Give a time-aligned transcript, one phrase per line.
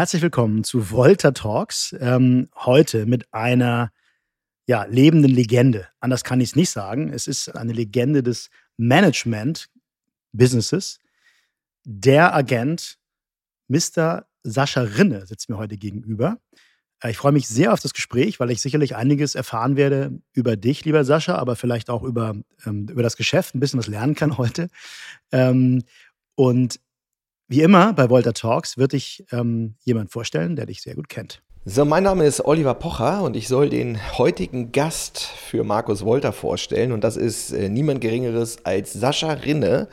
[0.00, 1.94] Herzlich willkommen zu Volta Talks.
[2.00, 3.92] Ähm, heute mit einer
[4.66, 5.88] ja, lebenden Legende.
[6.00, 7.12] Anders kann ich es nicht sagen.
[7.12, 11.00] Es ist eine Legende des Management-Businesses.
[11.84, 12.96] Der Agent,
[13.68, 14.24] Mr.
[14.42, 16.38] Sascha Rinne, sitzt mir heute gegenüber.
[17.02, 20.56] Äh, ich freue mich sehr auf das Gespräch, weil ich sicherlich einiges erfahren werde über
[20.56, 24.14] dich, lieber Sascha, aber vielleicht auch über, ähm, über das Geschäft, ein bisschen was lernen
[24.14, 24.70] kann heute.
[25.30, 25.84] Ähm,
[26.36, 26.80] und
[27.50, 31.42] wie immer bei Volta Talks wird dich ähm, jemand vorstellen, der dich sehr gut kennt.
[31.64, 36.32] So, mein Name ist Oliver Pocher und ich soll den heutigen Gast für Markus Wolter
[36.32, 36.92] vorstellen.
[36.92, 39.88] Und das ist äh, niemand Geringeres als Sascha Rinne,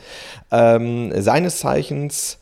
[0.51, 2.37] ähm, seines Zeichens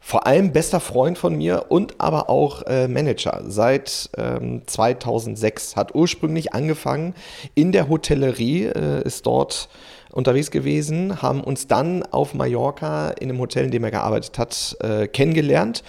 [0.00, 5.76] vor allem bester Freund von mir und aber auch äh, Manager seit ähm, 2006.
[5.76, 7.14] Hat ursprünglich angefangen
[7.54, 9.68] in der Hotellerie, äh, ist dort
[10.14, 14.76] unterwegs gewesen, haben uns dann auf Mallorca in einem Hotel, in dem er gearbeitet hat,
[14.80, 15.82] äh, kennengelernt.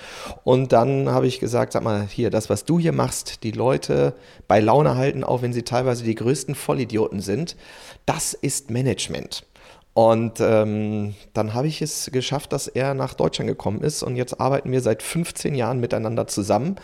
[0.43, 4.13] Und dann habe ich gesagt, sag mal, hier, das, was du hier machst, die Leute
[4.47, 7.55] bei Laune halten, auch wenn sie teilweise die größten Vollidioten sind,
[8.07, 9.45] das ist Management.
[9.93, 14.41] Und ähm, dann habe ich es geschafft, dass er nach Deutschland gekommen ist und jetzt
[14.41, 16.75] arbeiten wir seit 15 Jahren miteinander zusammen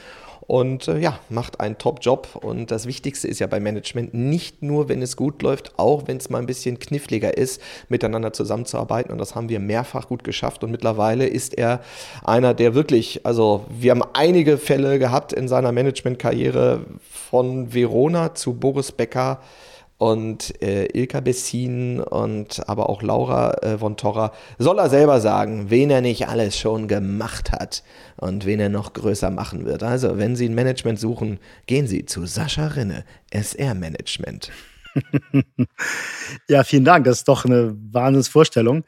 [0.51, 2.35] und äh, ja, macht einen Top-Job.
[2.35, 6.17] Und das Wichtigste ist ja beim Management nicht nur, wenn es gut läuft, auch wenn
[6.17, 9.13] es mal ein bisschen kniffliger ist, miteinander zusammenzuarbeiten.
[9.13, 10.65] Und das haben wir mehrfach gut geschafft.
[10.65, 11.79] Und mittlerweile ist er
[12.25, 18.53] einer, der wirklich, also wir haben einige Fälle gehabt in seiner Managementkarriere von Verona zu
[18.53, 19.39] Boris Becker
[20.01, 25.69] und äh, Ilka Bessin und aber auch Laura äh, von Torra soll er selber sagen,
[25.69, 27.83] wen er nicht alles schon gemacht hat
[28.17, 29.83] und wen er noch größer machen wird.
[29.83, 34.49] Also, wenn Sie ein Management suchen, gehen Sie zu Sascha Rinne, SR Management.
[36.49, 37.05] ja, vielen Dank.
[37.05, 38.83] Das ist doch eine Wahnsinnsvorstellung.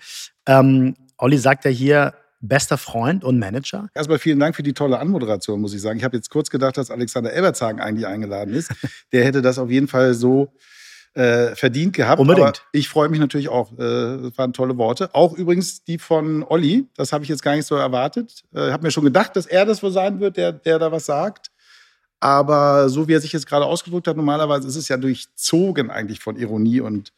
[0.47, 3.87] Ähm, Olli sagt ja hier, bester Freund und Manager.
[3.93, 5.99] Erstmal vielen Dank für die tolle Anmoderation, muss ich sagen.
[5.99, 8.71] Ich habe jetzt kurz gedacht, dass Alexander Elbertshagen eigentlich eingeladen ist.
[9.11, 10.51] Der hätte das auf jeden Fall so
[11.13, 12.19] äh, verdient gehabt.
[12.19, 12.47] Unbedingt.
[12.47, 13.71] Aber ich freue mich natürlich auch.
[13.73, 15.13] Äh, das waren tolle Worte.
[15.13, 16.87] Auch übrigens die von Olli.
[16.95, 18.43] Das habe ich jetzt gar nicht so erwartet.
[18.51, 20.91] Ich äh, habe mir schon gedacht, dass er das wohl sein wird, der, der da
[20.91, 21.51] was sagt.
[22.19, 26.19] Aber so wie er sich jetzt gerade ausgedrückt hat, normalerweise ist es ja durchzogen eigentlich
[26.19, 27.11] von Ironie und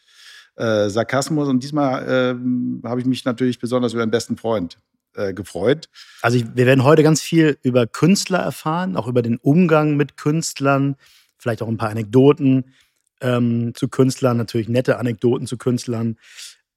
[0.56, 1.48] äh, Sarkasmus.
[1.48, 4.80] Und diesmal äh, habe ich mich natürlich besonders über den besten Freund
[5.14, 5.90] äh, gefreut.
[6.22, 10.18] Also ich, wir werden heute ganz viel über Künstler erfahren, auch über den Umgang mit
[10.18, 10.96] Künstlern,
[11.38, 12.66] vielleicht auch ein paar Anekdoten
[13.22, 16.18] ähm, zu Künstlern, natürlich nette Anekdoten zu Künstlern.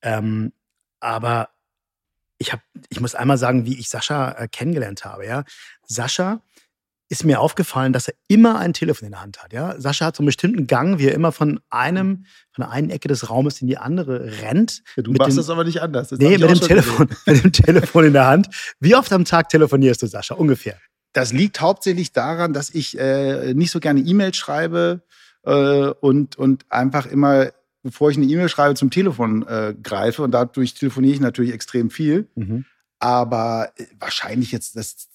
[0.03, 0.53] Ähm,
[1.01, 1.51] aber
[2.39, 5.27] ich, hab, ich muss einmal sagen, wie ich Sascha äh, kennengelernt habe.
[5.27, 5.45] Ja?
[5.87, 6.41] Sascha
[7.11, 9.53] ist mir aufgefallen, dass er immer ein Telefon in der Hand hat.
[9.53, 9.81] Ja?
[9.81, 13.09] Sascha hat so einen bestimmten Gang, wie er immer von einem, von der einen Ecke
[13.09, 14.83] des Raumes in die andere rennt.
[14.97, 16.09] Ja, du machst dem, das aber nicht anders.
[16.09, 18.49] Das nee, mit dem, Telefon, mit dem Telefon in der Hand.
[18.79, 20.35] Wie oft am Tag telefonierst du, Sascha?
[20.35, 20.79] Ungefähr.
[21.15, 25.03] Das liegt hauptsächlich daran, dass ich äh, nicht so gerne E-Mails schreibe
[25.49, 27.49] äh, und, und einfach immer,
[27.83, 30.23] bevor ich eine E-Mail schreibe, zum Telefon äh, greife.
[30.23, 32.29] Und dadurch telefoniere ich natürlich extrem viel.
[32.35, 32.67] Mhm.
[32.99, 35.09] Aber äh, wahrscheinlich jetzt, das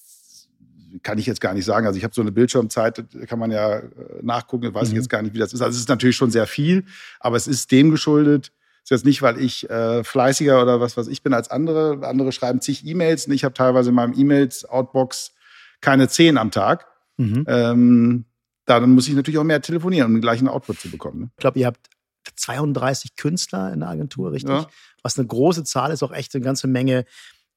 [1.03, 1.85] kann ich jetzt gar nicht sagen.
[1.85, 3.85] Also ich habe so eine Bildschirmzeit, kann man ja äh,
[4.23, 4.93] nachgucken, weiß mhm.
[4.93, 5.61] ich jetzt gar nicht, wie das ist.
[5.61, 6.85] Also es ist natürlich schon sehr viel,
[7.19, 8.51] aber es ist dem geschuldet.
[8.83, 12.05] Es ist jetzt nicht, weil ich äh, fleißiger oder was was ich bin als andere.
[12.05, 15.31] Andere schreiben zig E-Mails und ich habe teilweise in meinem E-Mails-Outbox
[15.79, 16.87] keine zehn am Tag.
[17.17, 17.45] Mhm.
[17.47, 18.25] Ähm,
[18.65, 21.19] dann muss ich natürlich auch mehr telefonieren, um den gleichen Output zu bekommen.
[21.19, 21.29] Ne?
[21.37, 21.89] Ich glaube, ihr habt
[22.35, 24.51] 32 Künstler in der Agentur, richtig?
[24.51, 24.67] Ja.
[25.01, 27.05] Was eine große Zahl ist, auch echt eine ganze Menge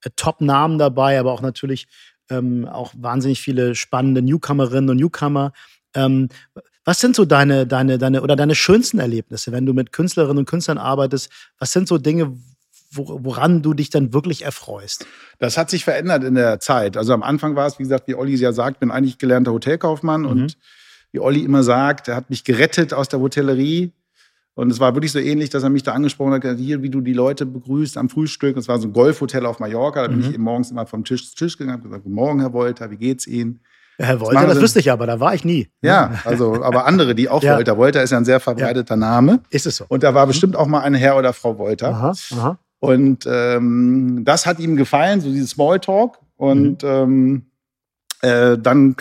[0.02, 1.86] äh, Top-Namen dabei, aber auch natürlich
[2.28, 5.52] ähm, auch wahnsinnig viele spannende Newcomerinnen und Newcomer.
[5.94, 6.28] Ähm,
[6.84, 10.48] was sind so deine, deine, deine oder deine schönsten Erlebnisse, wenn du mit Künstlerinnen und
[10.48, 11.30] Künstlern arbeitest?
[11.58, 12.36] Was sind so Dinge,
[12.92, 15.06] woran du dich dann wirklich erfreust?
[15.38, 16.96] Das hat sich verändert in der Zeit.
[16.96, 20.22] Also am Anfang war es, wie gesagt, wie Olli ja sagt, bin eigentlich gelernter Hotelkaufmann
[20.22, 20.28] mhm.
[20.28, 20.59] und
[21.16, 23.91] wie Olli immer sagt, er hat mich gerettet aus der Hotellerie.
[24.54, 27.01] Und es war wirklich so ähnlich, dass er mich da angesprochen hat, hier, wie du
[27.01, 28.57] die Leute begrüßt am Frühstück.
[28.59, 30.03] Es war so ein Golfhotel auf Mallorca.
[30.03, 30.30] Da bin mhm.
[30.30, 32.97] ich morgens immer vom Tisch zu Tisch gegangen und gesagt, guten Morgen, Herr Wolter, wie
[32.97, 33.60] geht's Ihnen?
[33.98, 35.68] Herr Wolter, das, das wüsste ich aber, da war ich nie.
[35.80, 37.57] Ja, also, aber andere, die auch ja.
[37.57, 37.78] Wolter.
[37.78, 39.01] Wolter ist ja ein sehr verbreiteter ja.
[39.01, 39.41] Name.
[39.48, 39.86] Ist es so.
[39.89, 40.30] Und da war mhm.
[40.30, 41.89] bestimmt auch mal ein Herr oder Frau Wolter.
[41.89, 42.59] Aha, aha.
[42.78, 46.19] Und ähm, das hat ihm gefallen, so dieses Smalltalk.
[46.36, 46.89] Und mhm.
[46.89, 47.47] ähm,
[48.21, 48.97] äh, dann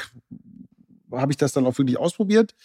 [1.19, 2.55] habe ich das dann auch wirklich ausprobiert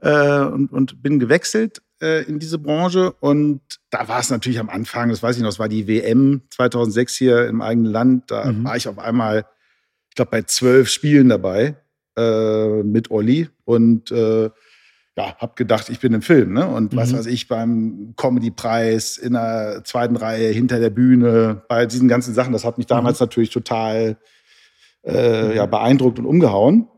[0.00, 3.12] äh, und, und bin gewechselt äh, in diese Branche.
[3.20, 3.60] Und
[3.90, 7.14] da war es natürlich am Anfang, das weiß ich noch, das war die WM 2006
[7.14, 8.30] hier im eigenen Land.
[8.30, 8.64] Da mhm.
[8.64, 9.46] war ich auf einmal,
[10.10, 11.76] ich glaube, bei zwölf Spielen dabei
[12.16, 14.50] äh, mit Olli und äh,
[15.16, 16.66] ja, hab gedacht, ich bin im Film, ne?
[16.66, 16.96] Und mhm.
[16.96, 22.34] was weiß ich, beim Comedy-Preis in der zweiten Reihe hinter der Bühne, bei diesen ganzen
[22.34, 23.24] Sachen, das hat mich damals mhm.
[23.24, 24.16] natürlich total
[25.06, 26.88] äh, ja, beeindruckt und umgehauen.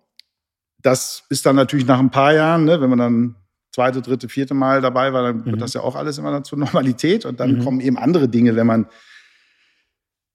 [0.87, 3.35] Das ist dann natürlich nach ein paar Jahren, ne, wenn man dann
[3.73, 5.59] zweite, dritte, vierte Mal dabei war, dann wird Mhm.
[5.61, 7.25] das ja auch alles immer dann zur Normalität.
[7.27, 7.59] Und dann Mhm.
[7.65, 8.87] kommen eben andere Dinge, wenn man,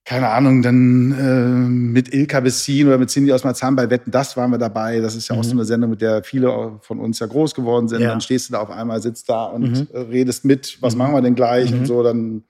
[0.04, 4.36] keine Ahnung, dann äh, mit Ilka Bessin oder mit Cindy aus Marzahn bei Wetten, das
[4.36, 5.00] waren wir dabei.
[5.00, 5.48] Das ist ja auch Mhm.
[5.48, 8.02] so eine Sendung, mit der viele von uns ja groß geworden sind.
[8.02, 8.10] Ja.
[8.10, 9.88] Dann stehst du da auf einmal, sitzt da und Mhm.
[9.94, 10.98] äh, redest mit, was Mhm.
[11.00, 11.80] machen wir denn gleich Mhm.
[11.80, 12.04] und so.
[12.04, 12.44] Dann,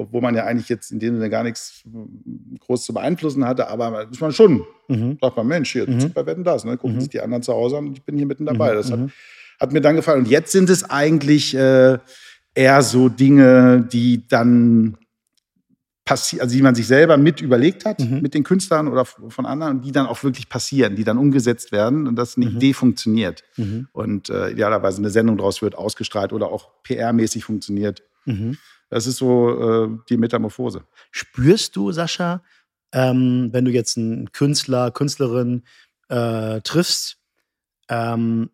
[0.00, 3.68] obwohl man ja eigentlich jetzt in dem Sinne gar nichts äh, groß zu beeinflussen hatte,
[3.68, 5.18] aber ist man schon, Mhm.
[5.20, 6.12] sagt man, Mensch, hier, Mhm.
[6.12, 6.76] bei Wetten, das, ne?
[6.76, 7.00] gucken Mhm.
[7.00, 8.72] sich die anderen zu Hause an und ich bin hier mitten dabei.
[8.72, 8.76] Mhm.
[8.76, 9.10] Das hat Mhm.
[9.60, 10.20] hat mir dann gefallen.
[10.20, 11.98] Und jetzt sind es eigentlich äh,
[12.54, 14.96] eher so Dinge, die dann
[16.06, 18.20] passieren, also die man sich selber mit überlegt hat, Mhm.
[18.22, 21.70] mit den Künstlern oder von anderen, und die dann auch wirklich passieren, die dann umgesetzt
[21.72, 22.46] werden und dass eine.
[22.46, 23.44] Idee funktioniert.
[23.92, 28.02] Und äh, idealerweise eine Sendung daraus wird, ausgestrahlt oder auch PR-mäßig funktioniert.
[28.24, 28.56] Mhm.
[28.90, 30.84] Das ist so äh, die Metamorphose.
[31.10, 32.42] Spürst du, Sascha,
[32.92, 35.62] ähm, wenn du jetzt einen Künstler, Künstlerin
[36.08, 37.18] äh, triffst,
[37.88, 38.50] ähm,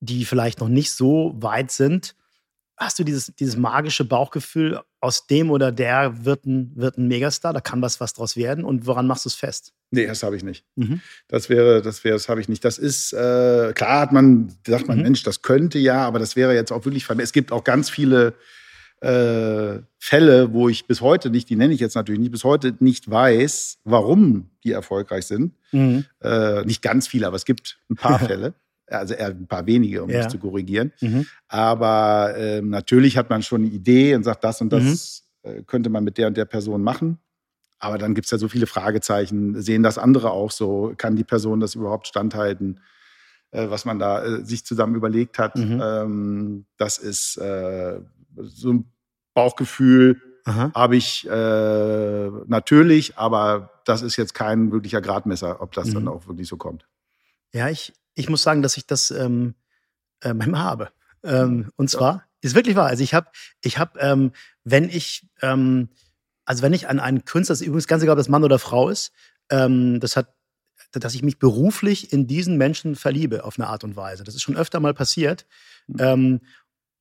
[0.00, 2.16] die vielleicht noch nicht so weit sind,
[2.76, 7.52] hast du dieses, dieses magische Bauchgefühl, aus dem oder der wird ein, wird ein Megastar,
[7.52, 9.72] da kann was, was draus werden und woran machst du es fest?
[9.90, 10.64] Nee, das habe ich nicht.
[10.74, 11.00] Mhm.
[11.28, 12.64] Das wäre, das wäre, das habe ich nicht.
[12.64, 15.02] Das ist, äh, klar hat man, sagt man, Mhm.
[15.04, 18.34] Mensch, das könnte ja, aber das wäre jetzt auch wirklich, es gibt auch ganz viele
[19.00, 22.74] äh, Fälle, wo ich bis heute nicht, die nenne ich jetzt natürlich nicht, bis heute
[22.80, 25.54] nicht weiß, warum die erfolgreich sind.
[25.72, 26.04] Mhm.
[26.22, 28.54] Äh, nicht ganz viele, aber es gibt ein paar Fälle.
[28.86, 30.22] Also eher ein paar wenige, um Ja.
[30.22, 30.92] das zu korrigieren.
[31.00, 31.26] Mhm.
[31.48, 35.50] Aber ähm, natürlich hat man schon eine Idee und sagt, das und das Mhm.
[35.50, 37.18] äh, könnte man mit der und der Person machen.
[37.78, 39.60] Aber dann gibt es ja so viele Fragezeichen.
[39.60, 40.94] Sehen das andere auch so?
[40.96, 42.80] Kann die Person das überhaupt standhalten,
[43.50, 45.56] äh, was man da äh, sich zusammen überlegt hat?
[45.56, 45.80] Mhm.
[45.82, 48.00] Ähm, das ist äh,
[48.36, 48.92] so ein
[49.34, 56.02] Bauchgefühl, habe ich äh, natürlich, aber das ist jetzt kein wirklicher Gradmesser, ob das dann
[56.02, 56.08] Mhm.
[56.08, 56.86] auch wirklich so kommt.
[57.52, 59.54] Ja, ich, ich muss sagen, dass ich das ähm,
[60.20, 60.90] äh, manchmal habe.
[61.22, 62.88] Ähm, und zwar, ist wirklich wahr.
[62.88, 63.28] Also ich habe,
[63.62, 64.32] ich habe, ähm,
[64.64, 65.88] wenn ich, ähm,
[66.44, 68.58] also wenn ich an einen Künstler, das ist übrigens ganz egal, ob das Mann oder
[68.58, 69.12] Frau ist,
[69.50, 70.34] ähm, das hat,
[70.92, 74.24] dass ich mich beruflich in diesen Menschen verliebe auf eine Art und Weise.
[74.24, 75.46] Das ist schon öfter mal passiert.
[75.86, 75.96] Mhm.
[76.00, 76.40] Ähm,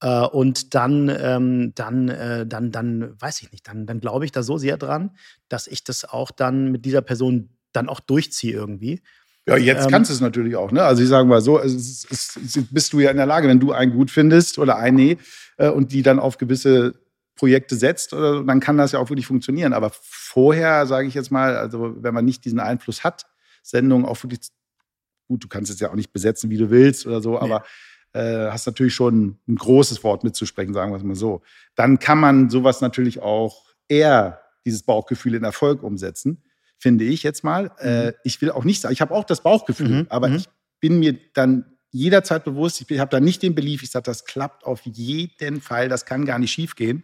[0.03, 4.33] äh, und dann, ähm, dann, äh, dann, dann, weiß ich nicht, dann, dann glaube ich
[4.33, 5.11] da so sehr dran,
[5.47, 9.01] dass ich das auch dann mit dieser Person dann auch durchziehe irgendwie.
[9.47, 10.71] Ja, jetzt Ähm, kannst du es natürlich auch.
[10.71, 10.83] Ne?
[10.83, 13.47] Also ich sage mal so, es ist, es ist, bist du ja in der Lage,
[13.47, 15.17] wenn du einen gut findest oder eine
[15.57, 16.99] äh, und die dann auf gewisse
[17.35, 19.71] Projekte setzt, oder, dann kann das ja auch wirklich funktionieren.
[19.71, 23.25] Aber vorher, sage ich jetzt mal, also wenn man nicht diesen Einfluss hat,
[23.63, 24.41] Sendungen auch wirklich,
[25.29, 27.63] gut, du kannst es ja auch nicht besetzen, wie du willst oder so, aber
[28.13, 31.42] äh, hast natürlich schon ein großes Wort mitzusprechen, sagen wir es mal so.
[31.75, 36.44] Dann kann man sowas natürlich auch eher, dieses Bauchgefühl in Erfolg umsetzen,
[36.77, 37.71] finde ich jetzt mal.
[37.80, 40.36] Äh, ich will auch nicht sagen, ich habe auch das Bauchgefühl, Mhm, aber mhm.
[40.36, 40.50] ich
[40.80, 44.63] bin mir dann jederzeit bewusst, ich habe da nicht den Belief, ich sage, das klappt
[44.66, 47.04] auf jeden Fall, das kann gar nicht schief gehen.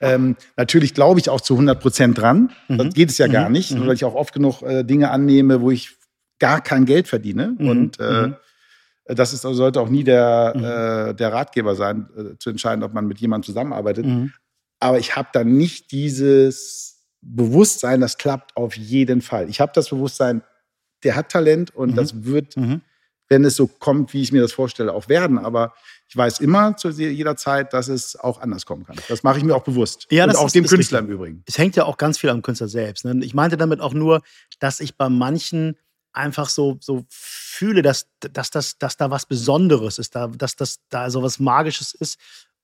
[0.00, 2.50] Ähm, natürlich glaube ich auch zu 100 Prozent dran.
[2.68, 2.78] Mhm.
[2.78, 3.52] Das geht es ja gar Mhm.
[3.52, 3.86] nicht, Mhm.
[3.86, 5.96] weil ich auch oft genug äh, Dinge annehme, wo ich
[6.38, 7.54] gar kein Geld verdiene.
[7.58, 7.68] Mhm.
[7.68, 8.36] Und äh, Mhm.
[9.04, 10.64] Das ist, sollte auch nie der, Mhm.
[10.64, 14.06] äh, der Ratgeber sein, äh, zu entscheiden, ob man mit jemandem zusammenarbeitet.
[14.06, 14.32] Mhm.
[14.80, 19.48] Aber ich habe dann nicht dieses Bewusstsein, das klappt auf jeden Fall.
[19.48, 20.42] Ich habe das Bewusstsein,
[21.04, 21.94] der hat Talent und Mhm.
[21.96, 22.80] das wird, Mhm.
[23.28, 25.38] wenn es so kommt, wie ich mir das vorstelle, auch werden.
[25.38, 25.72] Aber
[26.08, 28.96] ich weiß immer zu jeder Zeit, dass es auch anders kommen kann.
[29.08, 30.06] Das mache ich mir auch bewusst.
[30.10, 31.10] Ja, und das auch ist- dem Künstler richtig.
[31.10, 31.42] im Übrigen.
[31.46, 33.04] es hängt ja auch ganz viel am Künstler selbst.
[33.04, 33.24] Ne?
[33.24, 34.20] Ich meinte damit auch nur,
[34.58, 35.76] dass ich bei manchen
[36.12, 40.80] einfach so, so fühle, dass, dass, das, dass da was Besonderes ist, da, dass das
[40.88, 42.18] da so was Magisches ist.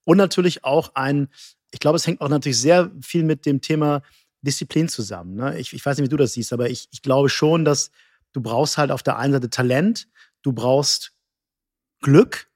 [0.04, 1.28] Und natürlich auch ein,
[1.70, 4.02] ich glaube, es hängt auch natürlich sehr viel mit dem Thema
[4.42, 5.34] Disziplin zusammen.
[5.34, 5.58] Ne?
[5.58, 7.90] Ich, ich weiß nicht, wie du das siehst, aber ich, ich glaube schon, dass
[8.32, 10.08] du brauchst halt auf der einen Seite Talent,
[10.42, 11.12] du brauchst
[12.00, 12.48] Glück,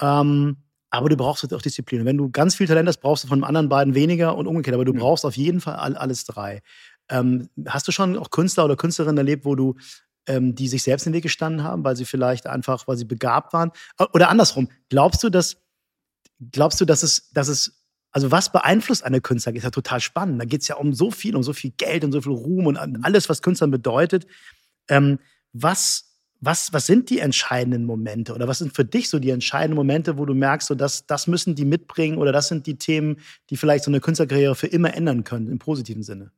[0.00, 0.58] ähm,
[0.90, 2.00] aber du brauchst halt auch Disziplin.
[2.00, 4.46] Und wenn du ganz viel Talent hast, brauchst du von den anderen beiden weniger und
[4.46, 4.74] umgekehrt.
[4.74, 6.62] Aber du brauchst auf jeden Fall all, alles drei.
[7.08, 9.76] Ähm, hast du schon auch Künstler oder Künstlerinnen erlebt, wo du
[10.26, 13.04] ähm, die sich selbst in den Weg gestanden haben, weil sie vielleicht einfach, weil sie
[13.04, 13.72] begabt waren?
[14.12, 15.56] Oder andersrum, glaubst du, dass
[16.52, 19.54] glaubst du, dass es, dass es, also was beeinflusst eine Künstler?
[19.54, 20.40] Ist ja total spannend.
[20.40, 22.66] Da geht es ja um so viel, um so viel Geld und so viel Ruhm
[22.66, 24.26] und alles, was Künstlern bedeutet.
[24.88, 25.18] Ähm,
[25.52, 29.76] was, was, was sind die entscheidenden Momente oder was sind für dich so die entscheidenden
[29.76, 33.16] Momente, wo du merkst, so das, das müssen die mitbringen oder das sind die Themen,
[33.50, 36.30] die vielleicht so eine Künstlerkarriere für immer ändern können, im positiven Sinne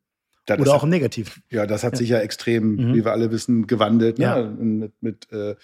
[0.49, 1.33] Das oder auch im negativen?
[1.50, 1.99] Ja, das hat Ja.
[1.99, 2.95] sich ja extrem, Mhm.
[2.95, 4.19] wie wir alle wissen, gewandelt.
[4.19, 4.43] Ja.
[4.43, 4.64] Ne?
[4.64, 5.55] Mit, mit äh,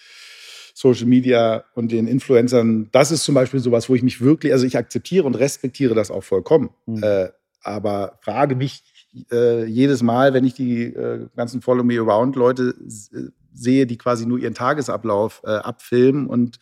[0.75, 2.89] Social Media und den Influencern.
[2.93, 6.11] Das ist zum Beispiel sowas, wo ich mich wirklich, also ich akzeptiere und respektiere das
[6.11, 6.71] auch vollkommen.
[6.87, 7.03] Mhm.
[7.03, 7.29] Äh,
[7.63, 8.83] aber frage mich
[9.31, 12.75] äh, jedes Mal, wenn ich die äh, ganzen Follow Me Around Leute
[13.15, 13.21] äh,
[13.55, 16.59] sehe, die quasi nur ihren Tagesablauf äh, abfilmen und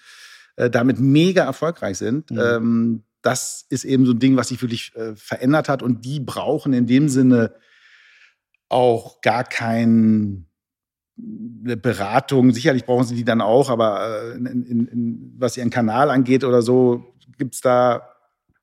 [0.55, 2.31] damit mega erfolgreich sind.
[2.31, 2.39] Mhm.
[2.39, 6.75] Ähm, das ist eben so ein Ding, was sich wirklich verändert hat und die brauchen
[6.75, 7.55] in dem Sinne
[8.73, 10.47] auch gar kein
[11.65, 16.11] eine Beratung, sicherlich brauchen sie die dann auch, aber in, in, in, was ihren Kanal
[16.11, 18.09] angeht oder so, gibt es da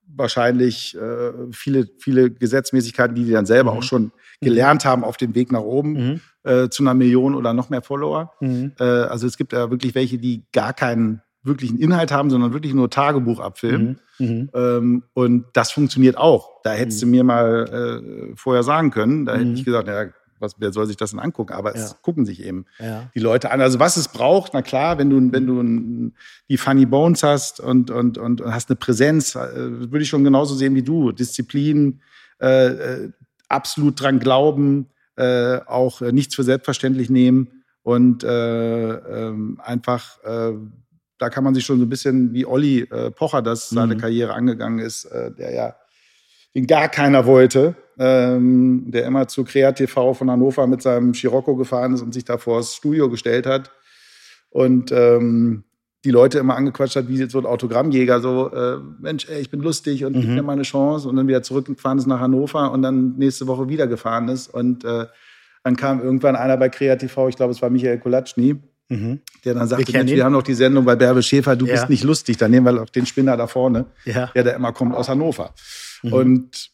[0.08, 3.78] wahrscheinlich äh, viele, viele Gesetzmäßigkeiten, die die dann selber mhm.
[3.78, 4.12] auch schon
[4.42, 6.22] gelernt haben auf dem Weg nach oben mhm.
[6.44, 8.34] äh, zu einer Million oder noch mehr Follower.
[8.40, 8.74] Mhm.
[8.80, 12.74] Äh, also es gibt ja wirklich welche, die gar keinen wirklichen Inhalt haben, sondern wirklich
[12.74, 14.00] nur Tagebuch abfilmen.
[14.20, 14.28] Mhm.
[14.28, 14.50] mhm.
[14.54, 16.62] Ähm, und das funktioniert auch.
[16.64, 17.12] Da hättest du mhm.
[17.12, 19.26] mir mal äh, vorher sagen können.
[19.26, 20.06] Da hätte ich gesagt, ja,
[20.40, 21.54] was, wer soll sich das denn angucken?
[21.54, 21.84] Aber ja.
[21.84, 23.10] es gucken sich eben ja.
[23.14, 23.62] die Leute an.
[23.62, 26.12] Also was es braucht, na klar, wenn du, wenn du
[26.50, 30.56] die Funny Bones hast und, und, und, hast eine Präsenz, äh, würde ich schon genauso
[30.56, 31.12] sehen wie du.
[31.12, 32.02] Disziplin,
[32.42, 33.12] äh, äh
[33.52, 40.20] absolut dran glauben, äh, auch nichts für selbstverständlich nehmen und äh, ähm, einfach,
[41.20, 44.00] da kann man sich schon so ein bisschen wie Olli Pocher das seine mhm.
[44.00, 45.76] Karriere angegangen ist, der ja
[46.56, 51.94] den gar keiner wollte, ähm, der immer zu KreaTV von Hannover mit seinem Scirocco gefahren
[51.94, 53.72] ist und sich da vor das Studio gestellt hat
[54.50, 55.64] und ähm,
[56.06, 59.60] die Leute immer angequatscht hat, wie so ein Autogrammjäger, so, äh, Mensch, ey, ich bin
[59.60, 60.22] lustig und mhm.
[60.22, 63.48] gib mir mal eine Chance und dann wieder zurückgefahren ist nach Hannover und dann nächste
[63.48, 65.08] Woche wieder gefahren ist und äh,
[65.64, 68.56] dann kam irgendwann einer bei KreaTV, ich glaube, es war Michael Kolatschny,
[68.90, 69.22] Mhm.
[69.46, 71.74] Der dann sagte, wir, Mensch, wir haben noch die Sendung bei Bärbe Schäfer, du ja.
[71.74, 74.28] bist nicht lustig, dann nehmen wir auch den Spinner da vorne, ja.
[74.34, 75.54] der da immer kommt aus Hannover.
[76.02, 76.14] Mhm.
[76.14, 76.72] Und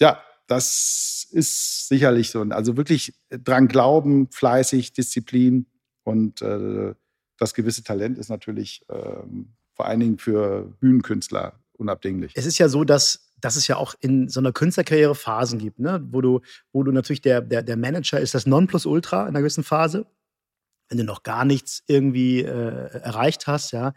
[0.00, 2.40] ja, das ist sicherlich so.
[2.40, 5.66] Also wirklich dran glauben, fleißig, Disziplin
[6.04, 6.94] und äh,
[7.38, 12.32] das gewisse Talent ist natürlich ähm, vor allen Dingen für Bühnenkünstler unabdinglich.
[12.34, 15.78] Es ist ja so, dass, dass es ja auch in so einer Künstlerkarriere Phasen gibt,
[15.78, 16.04] ne?
[16.10, 16.40] wo, du,
[16.72, 20.06] wo du natürlich der, der, der Manager ist das Nonplusultra in einer gewissen Phase.
[20.88, 23.92] Wenn du noch gar nichts irgendwie äh, erreicht hast, ja,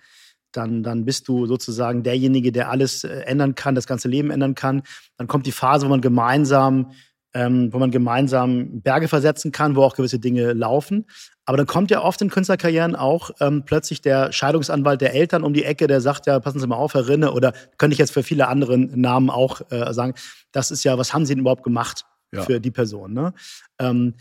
[0.51, 4.55] dann, dann bist du sozusagen derjenige, der alles äh, ändern kann, das ganze Leben ändern
[4.55, 4.83] kann.
[5.17, 6.91] Dann kommt die Phase, wo man gemeinsam,
[7.33, 11.05] ähm, wo man gemeinsam Berge versetzen kann, wo auch gewisse Dinge laufen.
[11.45, 15.53] Aber dann kommt ja oft in Künstlerkarrieren auch ähm, plötzlich der Scheidungsanwalt der Eltern um
[15.53, 18.13] die Ecke, der sagt, ja, passen Sie mal auf, Herr Rinne, oder könnte ich jetzt
[18.13, 20.13] für viele andere Namen auch äh, sagen,
[20.51, 22.43] das ist ja, was haben Sie denn überhaupt gemacht ja.
[22.43, 23.13] für die Person?
[23.13, 23.33] Ne?
[23.79, 24.15] Ähm,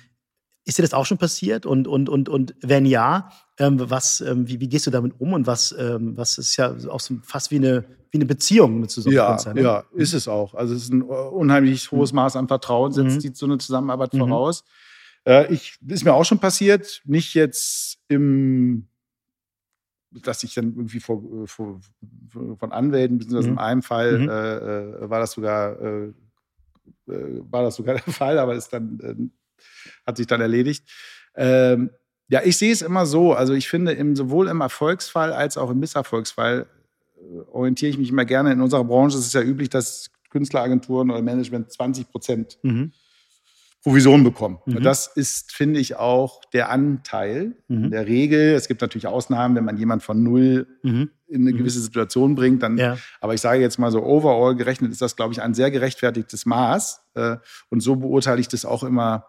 [0.70, 1.66] ist dir das auch schon passiert?
[1.66, 5.32] Und, und, und, und wenn ja, ähm, was, ähm, wie, wie gehst du damit um?
[5.32, 8.90] Und was, ähm, was ist ja auch so fast wie eine, wie eine Beziehung mit
[8.92, 9.54] so einem ja, Künstler?
[9.54, 9.62] Ne?
[9.62, 10.54] Ja, ist es auch.
[10.54, 13.34] Also es ist ein unheimlich hohes Maß an Vertrauen, setzt mhm.
[13.34, 14.20] so eine Zusammenarbeit mhm.
[14.20, 14.64] voraus.
[15.26, 18.86] Äh, ich, ist mir auch schon passiert, nicht jetzt im
[20.12, 21.80] dass ich dann irgendwie vor, vor,
[22.58, 23.54] von Anwälten, beziehungsweise mhm.
[23.54, 24.28] in einem Fall mhm.
[24.28, 26.12] äh, äh, war das sogar äh,
[27.08, 29.14] äh war das sogar der Fall, aber ist dann äh,
[30.06, 30.88] hat sich dann erledigt.
[31.34, 31.90] Ähm,
[32.28, 33.32] ja, ich sehe es immer so.
[33.32, 36.66] Also ich finde, im, sowohl im Erfolgsfall als auch im Misserfolgsfall
[37.16, 38.52] äh, orientiere ich mich immer gerne.
[38.52, 42.92] In unserer Branche ist es ja üblich, dass Künstleragenturen oder Management 20 Prozent mhm.
[43.82, 44.58] Provision bekommen.
[44.66, 44.76] Mhm.
[44.76, 47.84] Und das ist, finde ich, auch der Anteil mhm.
[47.84, 48.54] in der Regel.
[48.54, 51.10] Es gibt natürlich Ausnahmen, wenn man jemand von null mhm.
[51.26, 51.58] in eine mhm.
[51.58, 52.98] gewisse Situation bringt, dann, ja.
[53.20, 56.44] aber ich sage jetzt mal so overall gerechnet, ist das, glaube ich, ein sehr gerechtfertigtes
[56.46, 57.00] Maß.
[57.14, 57.36] Äh,
[57.70, 59.26] und so beurteile ich das auch immer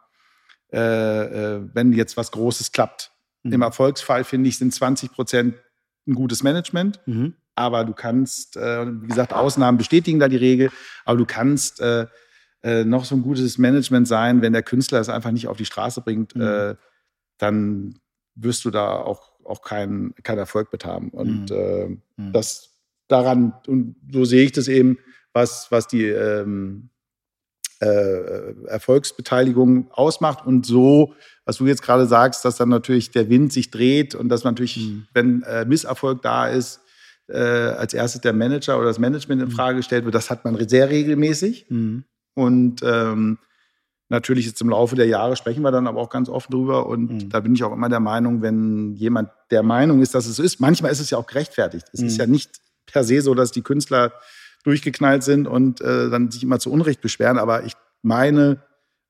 [0.72, 3.12] äh, äh, wenn jetzt was Großes klappt.
[3.44, 3.54] Mhm.
[3.54, 5.56] Im Erfolgsfall, finde ich, sind 20 Prozent
[6.08, 7.00] ein gutes Management.
[7.06, 7.36] Mhm.
[7.56, 10.72] Aber du kannst, äh, wie gesagt, Ausnahmen bestätigen da die Regel,
[11.04, 12.08] aber du kannst äh,
[12.64, 15.66] äh, noch so ein gutes Management sein, wenn der Künstler es einfach nicht auf die
[15.66, 16.78] Straße bringt, mhm.
[17.38, 18.00] dann
[18.36, 21.10] wirst du da auch, auch keinen kein Erfolg mit haben.
[21.10, 22.02] Und mhm.
[22.16, 22.32] mhm.
[22.32, 22.72] das
[23.08, 24.98] daran, und so sehe ich das eben,
[25.34, 26.90] was, was die ähm,
[27.82, 33.52] äh, Erfolgsbeteiligung ausmacht und so, was du jetzt gerade sagst, dass dann natürlich der Wind
[33.52, 35.08] sich dreht und dass man natürlich, mhm.
[35.14, 36.82] wenn äh, Misserfolg da ist,
[37.28, 39.54] äh, als erstes der Manager oder das Management in mhm.
[39.54, 40.14] Frage gestellt wird.
[40.14, 41.66] Das hat man sehr regelmäßig.
[41.70, 42.04] Mhm.
[42.36, 43.40] Und ähm,
[44.10, 46.86] natürlich jetzt im Laufe der Jahre sprechen wir dann aber auch ganz offen drüber.
[46.86, 47.30] Und mhm.
[47.30, 50.44] da bin ich auch immer der Meinung, wenn jemand der Meinung ist, dass es so
[50.44, 51.88] ist, manchmal ist es ja auch gerechtfertigt.
[51.94, 52.20] Es ist mhm.
[52.20, 54.12] ja nicht per se so, dass die Künstler
[54.64, 57.38] durchgeknallt sind und äh, dann sich immer zu Unrecht beschweren.
[57.38, 58.64] Aber ich meine,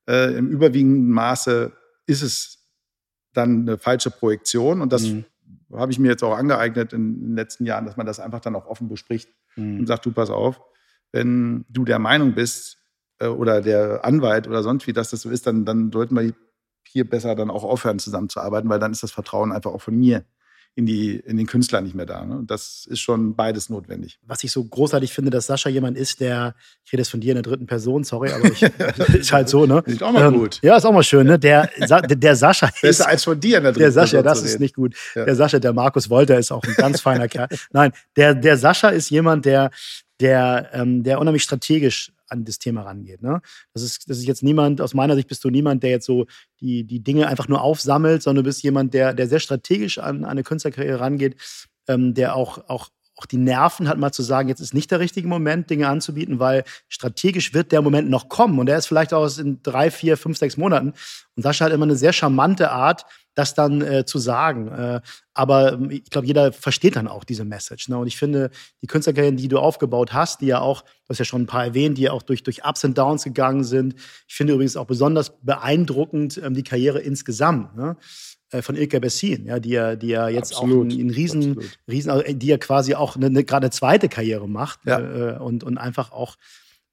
[0.08, 1.72] äh, im überwiegenden Maße
[2.06, 2.58] ist es
[3.32, 4.80] dann eine falsche Projektion.
[4.80, 5.24] Und das mhm.
[5.72, 8.56] habe ich mir jetzt auch angeeignet in den letzten Jahren, dass man das einfach dann
[8.56, 9.80] auch offen bespricht mhm.
[9.80, 10.60] und sagt, du pass auf,
[11.12, 12.78] wenn du der Meinung bist
[13.18, 16.32] äh, oder der Anwalt oder sonst wie, dass das so ist, dann, dann sollten wir
[16.84, 20.24] hier besser dann auch aufhören zusammenzuarbeiten, weil dann ist das Vertrauen einfach auch von mir
[20.74, 22.24] in, die, in den Künstler nicht mehr da.
[22.24, 22.44] Ne?
[22.46, 24.18] Das ist schon beides notwendig.
[24.26, 27.32] Was ich so großartig finde, dass Sascha jemand ist, der, ich rede jetzt von dir
[27.32, 28.62] in der dritten Person, sorry, aber ich,
[29.14, 29.82] ist halt so, ne?
[29.86, 30.60] Ist auch mal ähm, gut.
[30.62, 31.38] Ja, ist auch mal schön, ne?
[31.38, 32.80] Der, der, der Sascha ist.
[32.80, 34.94] Besser als von dir in der dritten Der Sascha, das ist nicht gut.
[35.14, 35.26] Ja.
[35.26, 37.48] Der Sascha, der Markus Wolter ist auch ein ganz feiner Kerl.
[37.72, 39.70] Nein, der, der Sascha ist jemand, der,
[40.20, 43.22] der, ähm, der unheimlich strategisch an das Thema rangeht.
[43.22, 43.40] Ne?
[43.72, 46.26] Das, ist, das ist jetzt niemand, aus meiner Sicht bist du niemand, der jetzt so
[46.60, 50.24] die, die Dinge einfach nur aufsammelt, sondern du bist jemand, der, der sehr strategisch an,
[50.24, 51.36] an eine Künstlerkarriere rangeht,
[51.88, 52.88] ähm, der auch, auch,
[53.22, 56.40] auch die Nerven hat, mal zu sagen, jetzt ist nicht der richtige Moment, Dinge anzubieten,
[56.40, 60.16] weil strategisch wird der Moment noch kommen und der ist vielleicht auch in drei, vier,
[60.16, 60.92] fünf, sechs Monaten.
[61.36, 64.68] Und Sascha hat immer eine sehr charmante Art, das dann äh, zu sagen.
[64.68, 65.00] Äh,
[65.32, 67.88] aber ähm, ich glaube, jeder versteht dann auch diese Message.
[67.88, 67.96] Ne?
[67.96, 68.50] Und ich finde,
[68.82, 71.64] die Künstlerkarrieren, die du aufgebaut hast, die ja auch, du hast ja schon ein paar
[71.64, 73.94] erwähnt, die ja auch durch, durch Ups und Downs gegangen sind.
[74.28, 77.74] Ich finde übrigens auch besonders beeindruckend ähm, die Karriere insgesamt.
[77.76, 77.96] Ne?
[78.52, 81.58] Äh, von Ilka Bessin, ja, die ja, die ja jetzt absolut, auch einen, einen riesen,
[81.88, 85.00] riesen, also, die ja quasi auch eine, eine gerade zweite Karriere macht ja.
[85.00, 86.36] äh, und, und einfach auch,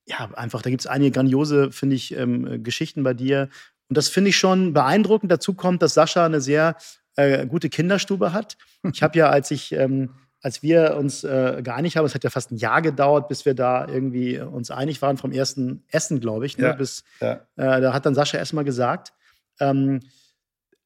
[0.06, 3.50] ja, einfach, da gibt es einige grandiose, finde ich, ähm, Geschichten bei dir,
[3.90, 5.32] und das finde ich schon beeindruckend.
[5.32, 6.78] Dazu kommt, dass Sascha eine sehr
[7.16, 8.56] äh, gute Kinderstube hat.
[8.94, 10.12] Ich habe ja, als ich, ähm,
[10.42, 13.56] als wir uns äh, geeinigt haben, es hat ja fast ein Jahr gedauert, bis wir
[13.56, 16.58] da irgendwie uns einig waren vom ersten Essen, glaube ich.
[16.58, 16.68] Ne?
[16.68, 17.42] Ja, bis, ja.
[17.58, 19.12] Äh, da hat dann Sascha erstmal gesagt,
[19.60, 20.02] ähm,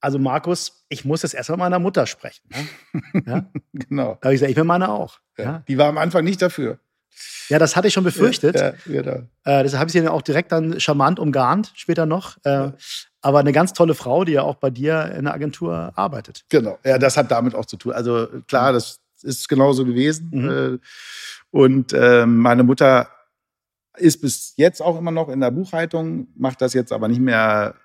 [0.04, 2.42] also Markus, ich muss jetzt erstmal mit meiner Mutter sprechen.
[2.50, 3.24] Ne?
[3.26, 3.46] Ja?
[3.72, 4.18] genau.
[4.20, 5.20] Da habe ich gesagt, ich will meine auch.
[5.38, 5.64] Ja.
[5.68, 6.78] Die war am Anfang nicht dafür.
[7.48, 8.56] Ja, das hatte ich schon befürchtet.
[8.56, 9.18] Ja, ja, genau.
[9.46, 12.38] äh, deshalb habe ich sie dann auch direkt dann charmant umgarnt, später noch.
[12.44, 12.74] Äh, ja.
[13.22, 16.44] Aber eine ganz tolle Frau, die ja auch bei dir in der Agentur arbeitet.
[16.50, 17.94] Genau, ja, das hat damit auch zu tun.
[17.94, 20.30] Also klar, das ist genauso gewesen.
[20.32, 20.50] Mhm.
[20.50, 20.80] Äh,
[21.52, 23.08] und äh, meine Mutter
[23.98, 27.76] ist bis jetzt auch immer noch in der Buchhaltung, macht das jetzt aber nicht mehr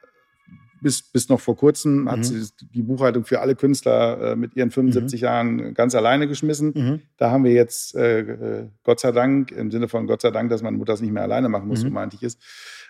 [0.80, 2.10] bis, bis noch vor kurzem mhm.
[2.10, 5.24] hat sie die Buchhaltung für alle Künstler äh, mit ihren 75 mhm.
[5.24, 6.72] Jahren ganz alleine geschmissen.
[6.74, 7.02] Mhm.
[7.16, 10.50] Da haben wir jetzt, äh, äh, Gott sei Dank, im Sinne von Gott sei Dank,
[10.50, 11.94] dass meine Mutter das nicht mehr alleine machen muss, so mhm.
[11.94, 12.38] meinte ich es,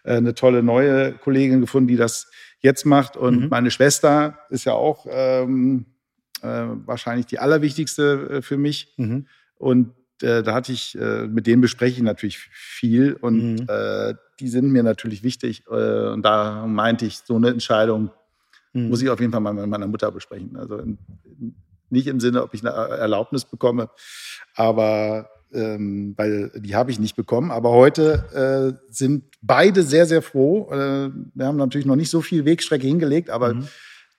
[0.04, 3.16] äh, eine tolle neue Kollegin gefunden, die das jetzt macht.
[3.16, 3.48] Und mhm.
[3.48, 5.86] meine Schwester ist ja auch ähm,
[6.42, 8.94] äh, wahrscheinlich die allerwichtigste äh, für mich.
[8.96, 9.26] Mhm.
[9.56, 13.68] Und da hatte ich, äh, mit denen bespreche ich natürlich viel und
[14.40, 15.64] die sind mir natürlich wichtig.
[15.70, 18.10] Äh, und da meinte ich, so eine Entscheidung
[18.72, 18.88] mhm.
[18.88, 20.56] muss ich auf jeden Fall mal mit meiner Mutter besprechen.
[20.56, 20.98] Also in,
[21.90, 23.88] nicht im Sinne, ob ich eine Erlaubnis bekomme,
[24.54, 27.50] aber ähm, weil die habe ich nicht bekommen.
[27.50, 30.70] Aber heute äh, sind beide sehr, sehr froh.
[30.70, 33.68] Äh, wir haben natürlich noch nicht so viel Wegstrecke hingelegt, aber mhm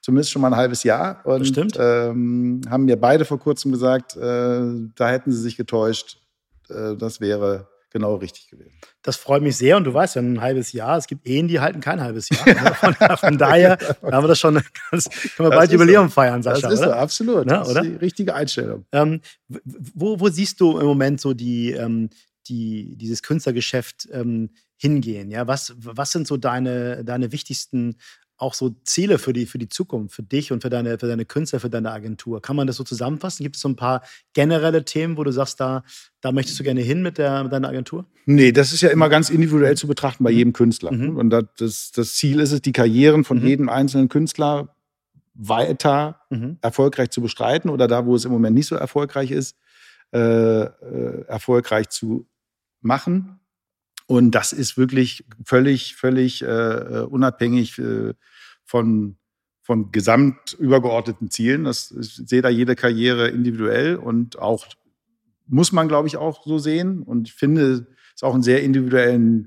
[0.02, 1.26] zumindest schon mal ein halbes Jahr.
[1.26, 1.78] Und Bestimmt.
[1.80, 4.62] Ähm, haben mir beide vor kurzem gesagt, äh,
[4.96, 6.18] da hätten sie sich getäuscht.
[6.70, 8.74] Äh, das wäre genau richtig gewesen.
[9.02, 11.60] Das freut mich sehr und du weißt ja, ein halbes Jahr, es gibt Ehen, die
[11.60, 12.46] halten kein halbes Jahr.
[12.46, 12.74] Ne?
[12.80, 16.14] Von, von daher haben wir das schon, ganz, können wir bald Jubiläum so.
[16.14, 16.70] feiern, Sascha.
[16.70, 16.90] Das ist oder?
[16.90, 17.46] so, absolut.
[17.46, 18.86] Ne, das ist die richtige Einstellung.
[18.92, 22.10] Ähm, wo, wo, siehst du im Moment so die, ähm,
[22.48, 25.32] die, dieses Künstlergeschäft ähm, hingehen?
[25.32, 25.48] Ja?
[25.48, 27.98] Was, was sind so deine, deine wichtigsten
[28.40, 31.26] auch so Ziele für die, für die Zukunft, für dich und für deine, für deine
[31.26, 32.42] Künstler, für deine Agentur?
[32.42, 33.44] Kann man das so zusammenfassen?
[33.44, 34.02] Gibt es so ein paar
[34.34, 35.84] generelle Themen, wo du sagst, da,
[36.22, 38.06] da möchtest du gerne hin mit, der, mit deiner Agentur?
[38.26, 40.38] Nee, das ist ja immer ganz individuell zu betrachten bei mhm.
[40.38, 40.92] jedem Künstler.
[40.92, 41.18] Mhm.
[41.18, 43.48] Und das, das Ziel ist es, die Karrieren von mhm.
[43.48, 44.76] jedem einzelnen Künstler
[45.34, 46.58] weiter mhm.
[46.62, 49.56] erfolgreich zu bestreiten oder da, wo es im Moment nicht so erfolgreich ist,
[50.12, 52.28] äh, äh, erfolgreich zu
[52.82, 53.39] machen.
[54.10, 58.16] Und das ist wirklich völlig, völlig äh, äh unabhängig äh,
[58.66, 59.18] von,
[59.62, 61.66] von gesamt übergeordneten Zielen.
[61.66, 64.66] Das sehe da jede Karriere individuell und auch
[65.46, 67.04] muss man, glaube ich, auch so sehen.
[67.04, 67.80] Und ich finde, es
[68.16, 69.46] ist auch ein sehr individuelles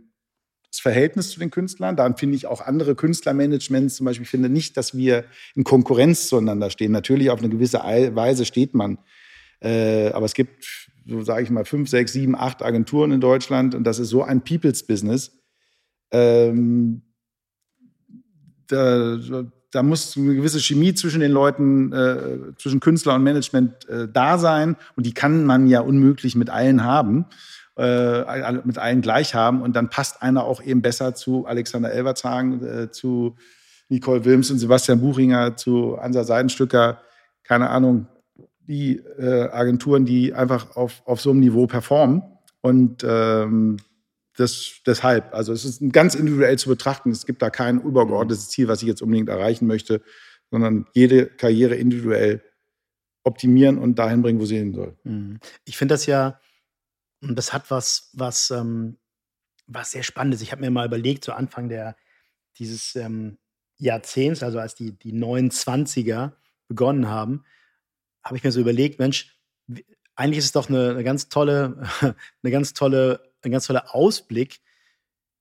[0.71, 1.97] Verhältnis zu den Künstlern.
[1.97, 5.25] Da finde ich auch andere Künstlermanagements zum Beispiel, finde nicht, dass wir
[5.57, 6.93] in Konkurrenz zueinander stehen.
[6.93, 8.99] Natürlich auf eine gewisse Weise steht man.
[9.61, 13.75] Äh, aber es gibt so sage ich mal, fünf, sechs, sieben, acht Agenturen in Deutschland.
[13.75, 15.33] Und das ist so ein People's Business.
[16.11, 17.03] Ähm,
[18.69, 19.17] da,
[19.71, 24.39] da, muss eine gewisse Chemie zwischen den Leuten, äh, zwischen Künstler und Management äh, da
[24.39, 24.77] sein.
[24.97, 27.27] Und die kann man ja unmöglich mit allen haben,
[27.77, 29.63] äh, mit allen gleich haben.
[29.63, 33.37] Und dann passt einer auch eben besser zu Alexander Elbertshagen, äh, zu
[33.89, 37.03] Nicole Wilms und Sebastian Buchinger, zu Ansa Seidenstücker,
[37.43, 38.07] keine Ahnung,
[38.67, 42.23] die äh, Agenturen, die einfach auf, auf so einem Niveau performen.
[42.61, 43.79] Und ähm,
[44.37, 47.11] das, deshalb, also es ist ganz individuell zu betrachten.
[47.11, 50.03] Es gibt da kein übergeordnetes Ziel, was ich jetzt unbedingt erreichen möchte,
[50.51, 52.43] sondern jede Karriere individuell
[53.25, 54.97] optimieren und dahin bringen, wo sie hin soll.
[55.05, 55.39] Mhm.
[55.65, 56.41] Ich finde das ja,
[57.21, 58.99] das hat was, was, ähm,
[59.67, 60.43] was sehr Spannendes.
[60.43, 61.97] Ich habe mir mal überlegt, zu Anfang der,
[62.59, 63.39] dieses ähm,
[63.79, 66.33] Jahrzehnts, also als die, die 29er
[66.69, 67.45] begonnen haben,
[68.23, 69.37] habe ich mir so überlegt, Mensch,
[70.15, 71.83] eigentlich ist es doch eine, eine ganz tolle,
[72.43, 74.61] eine ganz tolle, ein ganz toller Ausblick,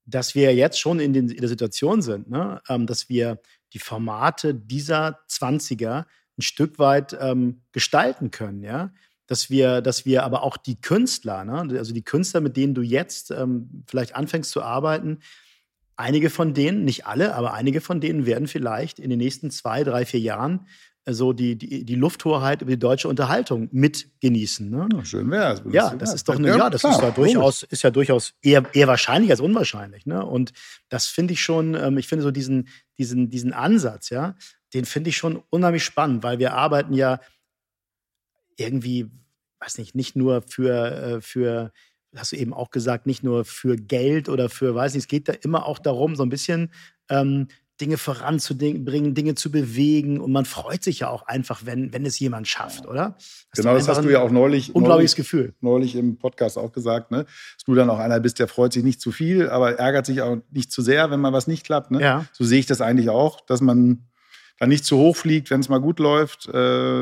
[0.06, 2.62] dass wir jetzt schon in, den, in der Situation sind, ne?
[2.70, 3.40] ähm, dass wir
[3.74, 6.06] die Formate dieser 20er
[6.38, 8.94] ein Stück weit ähm, gestalten können, ja.
[9.28, 11.78] Dass wir, dass wir aber auch die Künstler, ne?
[11.78, 15.20] also die Künstler, mit denen du jetzt ähm, vielleicht anfängst zu arbeiten,
[15.96, 19.84] einige von denen, nicht alle, aber einige von denen werden vielleicht in den nächsten zwei,
[19.84, 20.68] drei, vier Jahren
[21.10, 24.70] so die, die, die Lufthoheit über die deutsche Unterhaltung mitgenießen.
[24.70, 24.88] Ne?
[24.94, 25.62] Ja, schön wäre es.
[25.72, 28.64] Ja, das ist doch eine, ja, das klar, ist, ja durchaus, ist ja durchaus eher,
[28.74, 30.06] eher wahrscheinlich als unwahrscheinlich.
[30.06, 30.24] Ne?
[30.24, 30.54] Und
[30.90, 34.36] das finde ich schon, ähm, ich finde so diesen, diesen, diesen Ansatz, ja,
[34.74, 37.20] den finde ich schon unheimlich spannend, weil wir arbeiten ja
[38.58, 39.10] irgendwie,
[39.60, 41.72] weiß nicht, nicht nur für, äh, für
[42.16, 45.30] hast du eben auch gesagt, nicht nur für Geld oder für, weiß nicht, es geht
[45.30, 46.72] da immer auch darum, so ein bisschen
[47.10, 47.48] ähm,
[47.82, 50.20] Dinge voranzubringen, Dinge zu bewegen.
[50.20, 53.16] Und man freut sich ja auch einfach, wenn, wenn es jemand schafft, oder?
[53.18, 54.74] Das genau, das hast du ja auch neulich.
[54.76, 55.54] Unglaubliches neulich, Gefühl.
[55.60, 57.26] Neulich im Podcast auch gesagt, ne?
[57.56, 60.22] Dass du dann auch einer bist, der freut sich nicht zu viel, aber ärgert sich
[60.22, 61.92] auch nicht zu sehr, wenn mal was nicht klappt.
[61.92, 62.02] Ne?
[62.02, 62.26] Ja.
[62.32, 64.08] So sehe ich das eigentlich auch, dass man
[64.60, 66.48] dann nicht zu hoch fliegt, wenn es mal gut läuft.
[66.48, 66.54] Äh,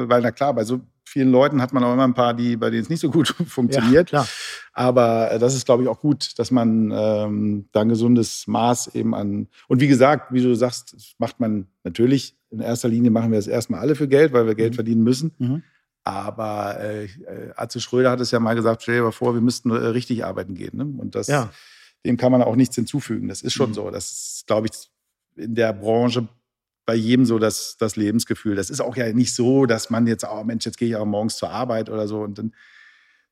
[0.10, 2.70] weil, na klar, bei so vielen Leuten hat man auch immer ein paar, die, bei
[2.70, 4.12] denen es nicht so gut funktioniert.
[4.12, 4.28] Ja,
[4.74, 8.96] Aber äh, das ist, glaube ich, auch gut, dass man ähm, da ein gesundes Maß
[8.96, 9.48] eben an.
[9.68, 12.38] Und wie gesagt, wie du sagst, macht man natürlich.
[12.52, 14.76] In erster Linie machen wir das erstmal alle für Geld, weil wir Geld mhm.
[14.76, 15.32] verdienen müssen.
[15.38, 15.64] Mhm.
[16.04, 19.42] Aber äh, äh Atze Schröder hat es ja mal gesagt, stell dir mal vor, wir
[19.42, 20.78] müssten äh, richtig arbeiten gehen.
[20.78, 20.86] Ne?
[20.98, 21.52] Und das, ja.
[22.06, 23.28] dem kann man auch nichts hinzufügen.
[23.28, 23.76] Das ist schon mhm.
[23.76, 23.92] so.
[23.92, 24.90] Das ist, glaube ich,
[25.36, 26.28] in der Branche
[26.90, 28.56] bei jedem so das, das Lebensgefühl.
[28.56, 31.06] Das ist auch ja nicht so, dass man jetzt, oh Mensch, jetzt gehe ich auch
[31.06, 32.56] morgens zur Arbeit oder so und dann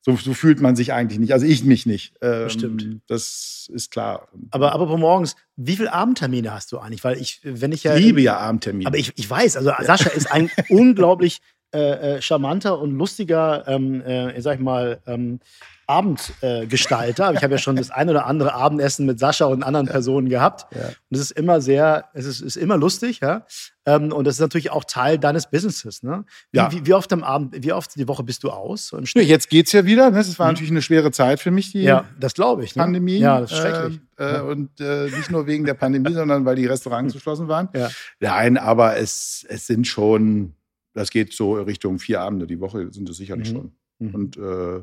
[0.00, 1.32] so, so fühlt man sich eigentlich nicht.
[1.32, 2.14] Also ich mich nicht.
[2.22, 3.00] Ähm, Stimmt.
[3.08, 4.28] Das ist klar.
[4.52, 7.02] Aber, aber morgens, wie viele Abendtermine hast du eigentlich?
[7.02, 7.96] Weil ich, wenn ich ja.
[7.96, 8.86] Ich liebe ja Abendtermine.
[8.86, 11.40] Aber ich, ich weiß, also Sascha ist ein unglaublich
[11.74, 15.40] äh, äh, charmanter und lustiger, ähm, äh, sag ich mal, ähm,
[15.88, 17.30] Abendgestalter.
[17.30, 20.28] Äh, ich habe ja schon das ein oder andere Abendessen mit Sascha und anderen Personen
[20.28, 20.66] gehabt.
[20.74, 20.88] Ja.
[20.88, 23.46] Und es ist immer sehr, es ist, ist immer lustig, ja.
[23.86, 26.02] Ähm, und das ist natürlich auch Teil deines Businesses.
[26.02, 26.26] Ne?
[26.52, 26.70] Wie, ja.
[26.70, 28.94] wie, wie, oft am Abend, wie oft die Woche bist du aus?
[29.14, 30.10] Ja, jetzt geht's ja wieder.
[30.10, 30.18] Ne?
[30.18, 30.52] Das war mhm.
[30.52, 32.76] natürlich eine schwere Zeit für mich, die ja, das glaube ich.
[32.76, 32.82] Ne?
[32.82, 33.16] Pandemie.
[33.16, 34.00] Ja, das ist schrecklich.
[34.18, 37.70] Äh, äh, und nicht nur wegen der Pandemie, sondern weil die Restaurants geschlossen waren.
[37.74, 37.88] Ja.
[38.20, 40.52] Nein, aber es, es sind schon,
[40.94, 43.56] das geht so Richtung vier Abende die Woche, sind es sicherlich mhm.
[43.56, 43.72] schon.
[43.98, 44.14] Mhm.
[44.14, 44.82] Und äh,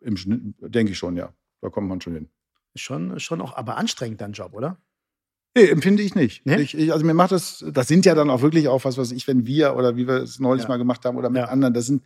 [0.00, 1.32] im Schnitt, denke ich schon, ja.
[1.60, 2.28] Da kommt man schon hin.
[2.76, 4.78] Schon, schon auch, aber anstrengend dein Job, oder?
[5.56, 6.46] Nee, empfinde ich nicht.
[6.46, 6.60] Nee?
[6.60, 9.10] Ich, ich, also mir macht das, das sind ja dann auch wirklich auch was, was
[9.10, 10.68] ich, wenn wir oder wie wir es neulich ja.
[10.68, 11.48] mal gemacht haben oder mit ja.
[11.48, 12.04] anderen, das sind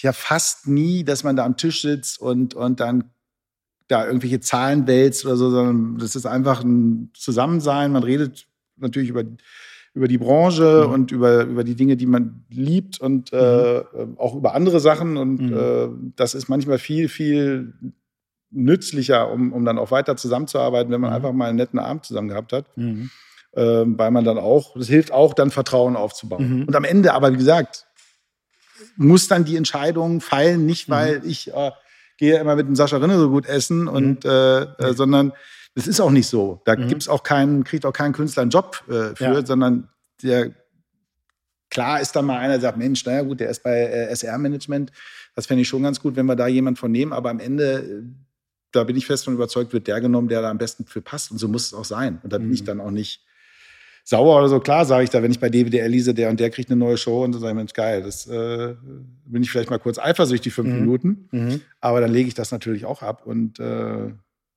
[0.00, 3.10] ja fast nie, dass man da am Tisch sitzt und, und dann
[3.88, 7.92] da irgendwelche Zahlen wälzt oder so, sondern das ist einfach ein Zusammensein.
[7.92, 9.24] Man redet natürlich über
[9.94, 10.92] über die Branche mhm.
[10.92, 14.18] und über, über die Dinge, die man liebt und äh, mhm.
[14.18, 15.16] auch über andere Sachen.
[15.16, 15.56] Und mhm.
[15.56, 17.74] äh, das ist manchmal viel, viel
[18.50, 21.16] nützlicher, um, um dann auch weiter zusammenzuarbeiten, wenn man mhm.
[21.16, 22.76] einfach mal einen netten Abend zusammen gehabt hat.
[22.76, 23.10] Mhm.
[23.52, 26.64] Äh, weil man dann auch, das hilft auch, dann Vertrauen aufzubauen.
[26.66, 27.86] Und am Ende aber, wie gesagt,
[28.96, 31.70] muss dann die Entscheidung fallen, nicht weil ich äh,
[32.16, 35.32] gehe immer mit dem Sascha Rinne so gut essen und äh, äh, sondern
[35.74, 36.60] das ist auch nicht so.
[36.64, 36.88] Da mhm.
[36.88, 39.46] gibt's auch keinen, kriegt auch kein Künstler einen Job äh, für, ja.
[39.46, 39.88] sondern
[40.22, 40.52] der
[41.70, 44.92] klar ist da mal einer, der sagt, Mensch, naja gut, der ist bei äh, SR-Management.
[45.34, 47.14] Das fände ich schon ganz gut, wenn wir da jemand von nehmen.
[47.14, 48.02] Aber am Ende, äh,
[48.72, 51.30] da bin ich fest von überzeugt, wird der genommen, der da am besten für passt.
[51.30, 52.20] Und so muss es auch sein.
[52.22, 52.52] Und da bin mhm.
[52.52, 53.24] ich dann auch nicht
[54.04, 54.60] sauer oder so.
[54.60, 56.98] Klar sage ich da, wenn ich bei DWDL lese, der und der kriegt eine neue
[56.98, 58.74] Show und so sage ich, Mensch, geil, das äh,
[59.24, 60.80] bin ich vielleicht mal kurz eifersüchtig, fünf mhm.
[60.80, 61.28] Minuten.
[61.30, 61.60] Mhm.
[61.80, 64.12] Aber dann lege ich das natürlich auch ab und äh,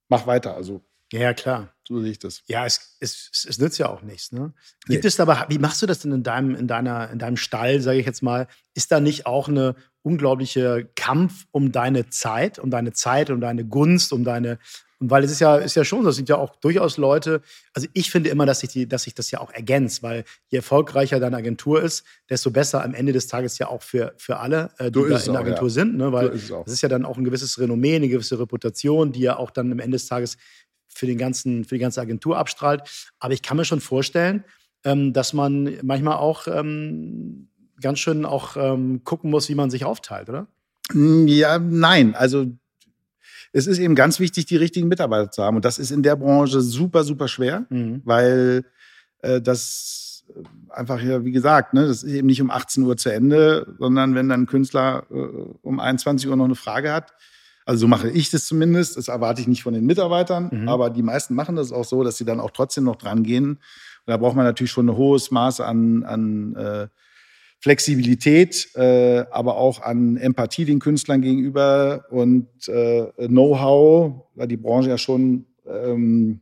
[0.10, 0.56] mach weiter.
[0.56, 1.74] Also ja, klar.
[1.88, 2.42] So sehe ich das.
[2.48, 4.32] Ja, es, es, es nützt ja auch nichts.
[4.32, 4.54] Ne?
[4.88, 5.08] Gibt nee.
[5.08, 8.00] es aber, wie machst du das denn in deinem, in deiner, in deinem Stall, sage
[8.00, 8.48] ich jetzt mal?
[8.74, 13.66] Ist da nicht auch eine unglaubliche Kampf um deine Zeit, um deine Zeit, um deine
[13.66, 14.60] Gunst, um deine,
[15.00, 17.42] und weil es ist ja, ist ja schon so, es sind ja auch durchaus Leute,
[17.74, 20.58] also ich finde immer, dass sich, die, dass sich das ja auch ergänzt, weil je
[20.58, 24.70] erfolgreicher deine Agentur ist, desto besser am Ende des Tages ja auch für, für alle,
[24.78, 25.74] äh, die da in der Agentur ja.
[25.74, 25.98] sind.
[25.98, 26.12] Ne?
[26.14, 29.52] Weil es ist ja dann auch ein gewisses Renommee, eine gewisse Reputation, die ja auch
[29.52, 30.38] dann am Ende des Tages
[30.88, 32.82] für, den ganzen, für die ganze Agentur abstrahlt.
[33.20, 34.44] Aber ich kann mir schon vorstellen,
[34.84, 37.50] ähm, dass man manchmal auch ähm,
[37.82, 40.48] ganz schön auch ähm, gucken muss, wie man sich aufteilt, oder?
[40.94, 42.16] Mm, ja, nein.
[42.16, 42.48] Also
[43.52, 45.56] es ist eben ganz wichtig, die richtigen Mitarbeiter zu haben.
[45.56, 48.02] Und das ist in der Branche super, super schwer, mhm.
[48.04, 48.66] weil
[49.22, 50.26] äh, das
[50.70, 54.16] einfach ja, wie gesagt, ne, das ist eben nicht um 18 Uhr zu Ende, sondern
[54.16, 55.16] wenn dann ein Künstler äh,
[55.62, 57.14] um 21 Uhr noch eine Frage hat,
[57.66, 58.96] also so mache ich das zumindest.
[58.96, 60.70] Das erwarte ich nicht von den Mitarbeitern, mhm.
[60.70, 63.50] aber die meisten machen das auch so, dass sie dann auch trotzdem noch dran gehen.
[63.50, 63.60] Und
[64.06, 66.88] da braucht man natürlich schon ein hohes Maß an, an äh,
[67.60, 74.90] Flexibilität, äh, aber auch an Empathie den Künstlern gegenüber und äh, Know-how, weil die Branche
[74.90, 76.42] ja schon ähm,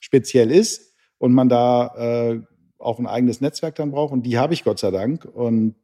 [0.00, 2.40] speziell ist und man da äh,
[2.78, 4.12] auch ein eigenes Netzwerk dann braucht.
[4.12, 5.24] Und die habe ich Gott sei Dank.
[5.24, 5.74] Und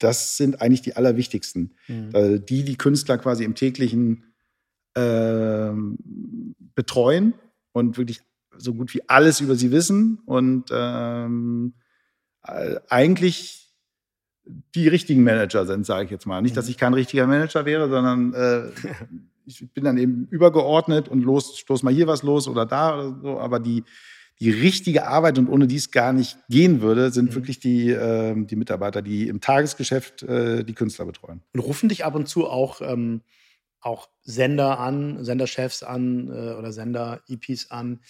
[0.00, 1.74] das sind eigentlich die allerwichtigsten.
[1.88, 2.44] Mhm.
[2.46, 4.24] die, die Künstler quasi im täglichen
[4.94, 5.72] äh,
[6.74, 7.34] betreuen
[7.72, 8.20] und wirklich
[8.56, 11.74] so gut wie alles über sie wissen und ähm,
[12.88, 13.60] eigentlich
[14.74, 16.40] die richtigen Manager sind, sage ich jetzt mal.
[16.42, 16.70] Nicht, dass mhm.
[16.70, 18.70] ich kein richtiger Manager wäre, sondern äh,
[19.44, 23.20] ich bin dann eben übergeordnet und los, stoß mal hier was los oder da oder
[23.20, 23.84] so, aber die,
[24.40, 27.34] die richtige Arbeit und ohne die es gar nicht gehen würde, sind mhm.
[27.34, 31.42] wirklich die, äh, die Mitarbeiter, die im Tagesgeschäft äh, die Künstler betreuen.
[31.52, 33.20] Und rufen dich ab und zu auch, ähm,
[33.80, 38.00] auch Sender an, Senderchefs an äh, oder Sender-EPs an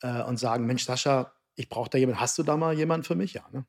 [0.00, 2.20] äh, und sagen, Mensch, Sascha, ich brauche da jemanden.
[2.20, 3.34] Hast du da mal jemanden für mich?
[3.34, 3.66] Ja, ne?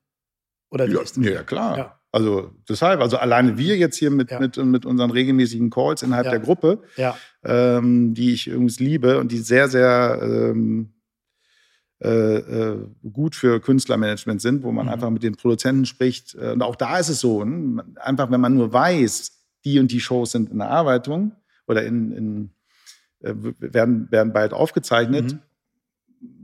[0.70, 1.26] Oder wie ja, ist das?
[1.26, 1.78] Ja, klar.
[1.78, 2.00] Ja.
[2.12, 4.40] Also deshalb, also alleine wir jetzt hier mit, ja.
[4.40, 6.82] mit, mit unseren regelmäßigen Calls innerhalb der Gruppe,
[7.44, 10.95] ähm, die ich übrigens liebe und die sehr, sehr ähm,
[12.04, 14.92] äh, äh, gut für Künstlermanagement sind, wo man mhm.
[14.92, 16.36] einfach mit den Produzenten spricht.
[16.36, 17.84] Äh, und auch da ist es so, ne?
[17.96, 19.32] einfach wenn man nur weiß,
[19.64, 21.32] die und die Shows sind in der Arbeitung
[21.68, 22.50] oder in, in
[23.22, 25.34] äh, werden, werden bald aufgezeichnet.
[25.34, 25.40] Mhm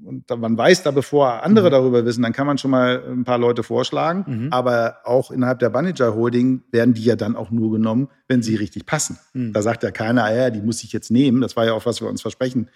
[0.03, 1.71] und man weiß da, bevor andere mhm.
[1.71, 4.25] darüber wissen, dann kann man schon mal ein paar Leute vorschlagen.
[4.27, 4.47] Mhm.
[4.51, 8.55] Aber auch innerhalb der Banniger Holding werden die ja dann auch nur genommen, wenn sie
[8.55, 9.17] richtig passen.
[9.33, 9.53] Mhm.
[9.53, 11.41] Da sagt ja keiner, ah ja, die muss ich jetzt nehmen.
[11.41, 12.69] Das war ja auch, was wir uns versprechen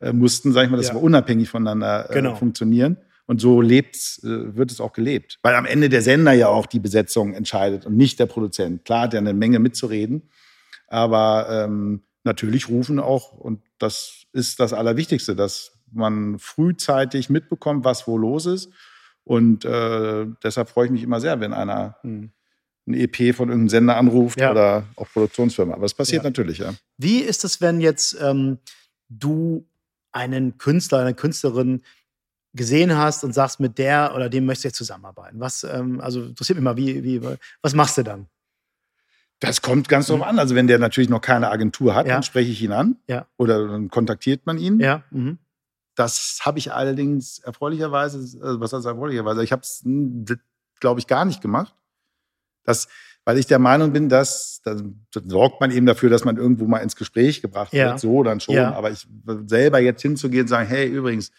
[0.00, 0.94] äh, mussten, sag ich mal, dass ja.
[0.94, 2.34] wir unabhängig voneinander äh, genau.
[2.34, 2.98] funktionieren.
[3.26, 5.38] Und so lebt's, äh, wird es auch gelebt.
[5.42, 8.84] Weil am Ende der Sender ja auch die Besetzung entscheidet und nicht der Produzent.
[8.84, 10.30] Klar hat er eine Menge mitzureden,
[10.86, 18.06] aber ähm, natürlich rufen auch, und das ist das Allerwichtigste, dass man frühzeitig mitbekommt, was
[18.06, 18.70] wo los ist.
[19.24, 22.30] Und äh, deshalb freue ich mich immer sehr, wenn einer hm.
[22.86, 24.50] ein EP von irgendeinem Sender anruft ja.
[24.50, 25.74] oder auch Produktionsfirma.
[25.74, 26.30] Aber es passiert ja.
[26.30, 26.72] natürlich, ja.
[26.96, 28.58] Wie ist es, wenn jetzt ähm,
[29.10, 29.67] du
[30.12, 31.82] einen Künstler, eine Künstlerin
[32.54, 35.40] gesehen hast und sagst, mit der oder dem möchtest du jetzt zusammenarbeiten?
[35.40, 37.22] Was, ähm, also interessiert mich mal, wie, wie,
[37.62, 38.26] was machst du dann?
[39.40, 40.24] Das kommt ganz drauf mhm.
[40.24, 40.38] an.
[40.38, 42.14] Also wenn der natürlich noch keine Agentur hat, ja.
[42.14, 42.96] dann spreche ich ihn an.
[43.06, 43.26] Ja.
[43.36, 44.80] Oder dann kontaktiert man ihn.
[44.80, 45.04] Ja.
[45.10, 45.38] Mhm.
[45.94, 49.84] Das habe ich allerdings erfreulicherweise, also was heißt erfreulicherweise, ich habe es,
[50.80, 51.74] glaube ich, gar nicht gemacht.
[52.64, 52.88] Das,
[53.28, 54.74] weil ich der Meinung bin, dass, da
[55.12, 57.90] sorgt man eben dafür, dass man irgendwo mal ins Gespräch gebracht ja.
[57.90, 58.54] wird, so dann schon.
[58.54, 58.72] Ja.
[58.72, 59.06] Aber ich
[59.44, 61.30] selber jetzt hinzugehen und sagen, hey, übrigens,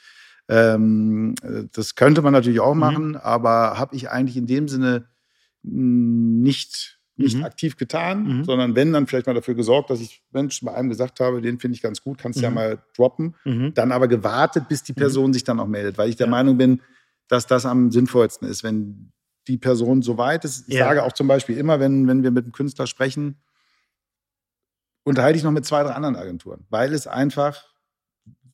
[0.49, 1.33] ähm,
[1.73, 2.79] das könnte man natürlich auch mhm.
[2.79, 3.15] machen, mhm.
[3.15, 5.07] aber habe ich eigentlich in dem Sinne
[5.63, 7.43] nicht nicht mhm.
[7.43, 8.43] aktiv getan, mhm.
[8.43, 11.59] sondern wenn, dann vielleicht mal dafür gesorgt, dass ich Menschen bei einem gesagt habe, den
[11.59, 12.55] finde ich ganz gut, kannst du ja mhm.
[12.55, 13.35] mal droppen.
[13.45, 13.73] Mhm.
[13.73, 14.97] Dann aber gewartet, bis die mhm.
[14.97, 16.31] Person sich dann auch meldet, weil ich der ja.
[16.31, 16.83] Meinung bin,
[17.27, 19.11] dass das am sinnvollsten ist, wenn
[19.49, 20.69] die Person so weit ist.
[20.69, 20.85] Ich ja.
[20.85, 23.41] sage auch zum Beispiel immer, wenn, wenn wir mit einem Künstler sprechen,
[25.03, 27.65] unterhalte ich noch mit zwei, drei anderen Agenturen, weil es einfach,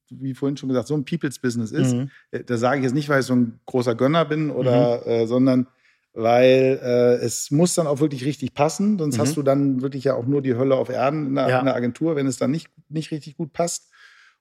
[0.10, 1.94] wie vorhin schon gesagt, so ein People's Business ist.
[1.94, 2.10] Mhm.
[2.32, 5.12] Äh, da sage ich jetzt nicht, weil ich so ein großer Gönner bin oder, mhm.
[5.12, 5.68] äh, sondern
[6.14, 9.22] weil äh, es muss dann auch wirklich richtig passen, sonst mhm.
[9.22, 11.60] hast du dann wirklich ja auch nur die Hölle auf Erden in der, ja.
[11.60, 13.92] in der, Agentur, wenn es dann nicht, nicht richtig gut passt.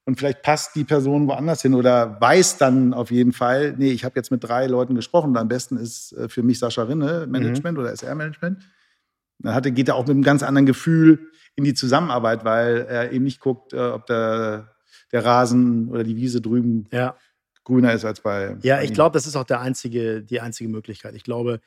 [0.07, 4.05] Und vielleicht passt die Person woanders hin oder weiß dann auf jeden Fall, nee, ich
[4.05, 7.27] habe jetzt mit drei Leuten gesprochen und am besten ist äh, für mich Sascha Rinne
[7.27, 7.85] Management mhm.
[7.85, 8.63] oder SR-Management.
[9.39, 13.13] Dann hatte, geht er auch mit einem ganz anderen Gefühl in die Zusammenarbeit, weil er
[13.13, 14.75] eben nicht guckt, äh, ob der,
[15.13, 17.17] der Rasen oder die Wiese drüben ja
[17.65, 18.57] grüner ist als bei.
[18.63, 21.15] Ja, ich glaube, das ist auch der einzige, die einzige Möglichkeit.
[21.15, 21.61] Ich glaube,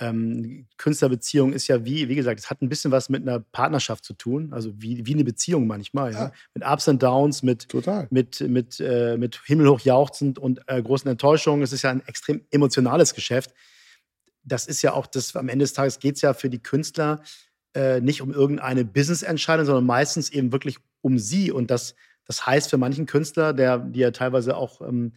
[0.00, 4.04] ähm, Künstlerbeziehung ist ja wie, wie gesagt, es hat ein bisschen was mit einer Partnerschaft
[4.04, 6.24] zu tun, also wie, wie eine Beziehung manchmal, ja.
[6.24, 6.32] Ja?
[6.52, 8.08] mit Ups und Downs, mit, Total.
[8.10, 11.62] mit, mit, äh, mit himmelhoch jauchzend und äh, großen Enttäuschungen.
[11.62, 13.54] Es ist ja ein extrem emotionales Geschäft.
[14.42, 17.22] Das ist ja auch das, am Ende des Tages geht es ja für die Künstler
[17.74, 21.52] äh, nicht um irgendeine Business-Entscheidung, sondern meistens eben wirklich um sie.
[21.52, 21.94] Und das,
[22.26, 25.12] das heißt für manchen Künstler, der, die ja teilweise auch ähm,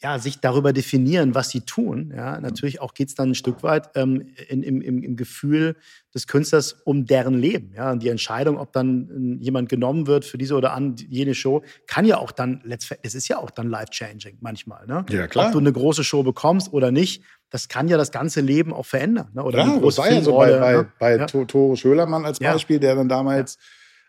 [0.00, 2.12] ja, sich darüber definieren, was sie tun.
[2.14, 5.74] Ja, natürlich auch geht es dann ein Stück weit ähm, in, im, im, im, Gefühl
[6.14, 7.72] des Künstlers um deren Leben.
[7.74, 11.34] Ja, und die Entscheidung, ob dann äh, jemand genommen wird für diese oder an, jene
[11.34, 12.62] Show, kann ja auch dann,
[13.02, 14.86] es ist ja auch dann life-changing manchmal.
[14.86, 15.04] Ne?
[15.10, 15.46] Ja, klar.
[15.46, 18.86] Ob du eine große Show bekommst oder nicht, das kann ja das ganze Leben auch
[18.86, 19.30] verändern.
[19.34, 19.42] Ne?
[19.42, 20.92] Oder ja, das war ja so bei, bei, ne?
[21.00, 21.26] bei ja.
[21.26, 22.80] Tore Schölermann als Beispiel, ja.
[22.80, 23.58] der dann damals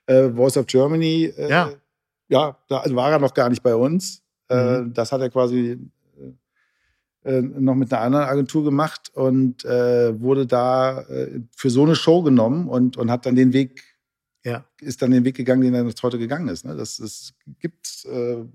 [0.06, 1.72] äh, Voice of Germany, äh, ja.
[2.28, 4.94] ja, da also war er noch gar nicht bei uns mhm.
[4.94, 5.78] das hat er quasi
[7.26, 11.84] äh, äh, noch mit einer anderen Agentur gemacht und äh, wurde da äh, für so
[11.84, 13.84] eine Show genommen und, und hat dann den Weg,
[14.44, 14.66] ja.
[14.80, 16.66] ist dann den Weg gegangen, den er jetzt heute gegangen ist.
[16.66, 16.76] Ne?
[16.76, 18.46] Das, das gibt äh,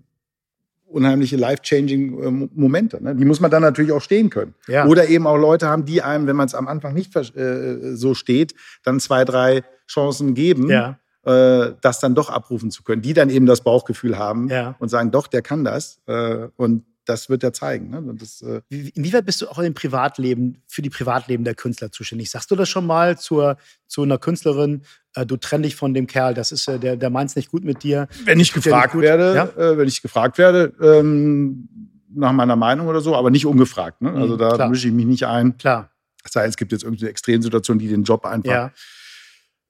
[0.87, 3.03] unheimliche life-changing äh, Momente.
[3.03, 3.15] Ne?
[3.15, 4.55] Die muss man dann natürlich auch stehen können.
[4.67, 4.87] Ja.
[4.87, 8.15] Oder eben auch Leute haben, die einem, wenn man es am Anfang nicht äh, so
[8.15, 10.99] steht, dann zwei, drei Chancen geben, Ja.
[11.27, 13.03] Äh, das dann doch abrufen zu können.
[13.03, 14.75] Die dann eben das Bauchgefühl haben Ja.
[14.79, 16.01] und sagen, doch, der kann das.
[16.07, 17.91] Äh, und das wird er zeigen.
[17.91, 18.15] Ne?
[18.19, 22.31] Das, äh, Wie- Inwieweit bist du auch im Privatleben, für die Privatleben der Künstler zuständig?
[22.31, 24.83] Sagst du das schon mal zur, zu einer Künstlerin,
[25.15, 27.63] äh, du trenn dich von dem Kerl, das ist, äh, der, der meint's nicht gut
[27.63, 28.09] mit dir?
[28.25, 29.45] wenn ich gefragt werde, Ja?
[29.63, 31.69] äh, wenn ich gefragt werde, ähm,
[32.17, 34.01] nach meiner Meinung oder so, aber nicht ungefragt.
[34.01, 34.11] Ne?
[34.13, 34.69] Also Mhm, da klar.
[34.71, 35.59] mische ich mich nicht ein.
[35.59, 35.91] Klar,
[36.25, 38.51] Es sei denn, es gibt jetzt irgendeine Extremsituation, die den Job einfach.
[38.51, 38.73] ja.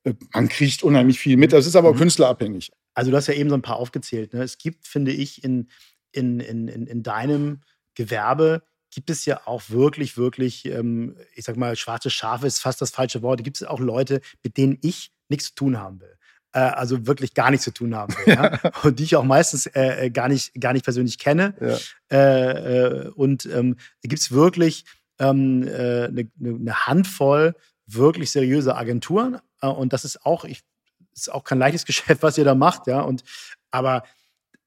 [0.04, 1.52] Äh, Man kriegt unheimlich viel mit.
[1.52, 1.98] Das ist aber Mhm.
[1.98, 2.70] künstlerabhängig.
[2.94, 4.32] Also du hast ja eben so ein paar aufgezählt.
[4.34, 4.42] Ne?
[4.42, 5.68] Es gibt, finde ich, in,
[6.12, 7.60] in, in, in, in deinem
[7.94, 12.80] Gewerbe gibt es ja auch wirklich, wirklich, ähm, ich sag mal, schwarze Schafe ist fast
[12.80, 13.42] das falsche Wort.
[13.42, 16.16] Gibt es auch Leute, mit denen ich nichts zu tun haben will.
[16.52, 18.34] Äh, also wirklich gar nichts zu tun haben will.
[18.34, 18.60] ja?
[18.84, 21.54] Und die ich auch meistens äh, äh, gar, nicht, gar nicht persönlich kenne.
[21.60, 22.16] Ja.
[22.16, 24.84] Äh, äh, und ähm, gibt es wirklich
[25.18, 27.54] ähm, äh, eine, eine Handvoll
[27.86, 29.38] wirklich seriöse Agenturen.
[29.64, 30.62] Äh, und das ist auch, ich,
[31.14, 33.00] ist auch kein leichtes Geschäft, was ihr da macht, ja.
[33.00, 33.22] Und
[33.70, 34.04] aber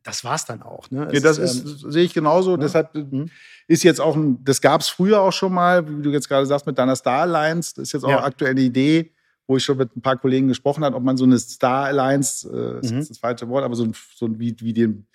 [0.04, 0.90] das war's dann auch.
[0.90, 1.02] Ne?
[1.06, 2.52] Ja, Es das ist, ist, sehe ich genauso.
[2.52, 2.58] ja.
[2.58, 3.30] Deshalb äh, Mhm.
[3.68, 6.46] ist jetzt auch ein, das gab es früher auch schon mal, wie du jetzt gerade
[6.46, 7.74] sagst, mit deiner Star Alliance.
[7.76, 8.18] Das ist jetzt auch Ja.
[8.18, 9.12] eine aktuelle Idee,
[9.48, 12.48] wo ich schon mit ein paar Kollegen gesprochen habe, ob man so eine Star Alliance,
[12.50, 12.98] äh, ist Mhm.
[13.00, 15.08] jetzt das falsche Wort, aber so ein, so ein wie, wie den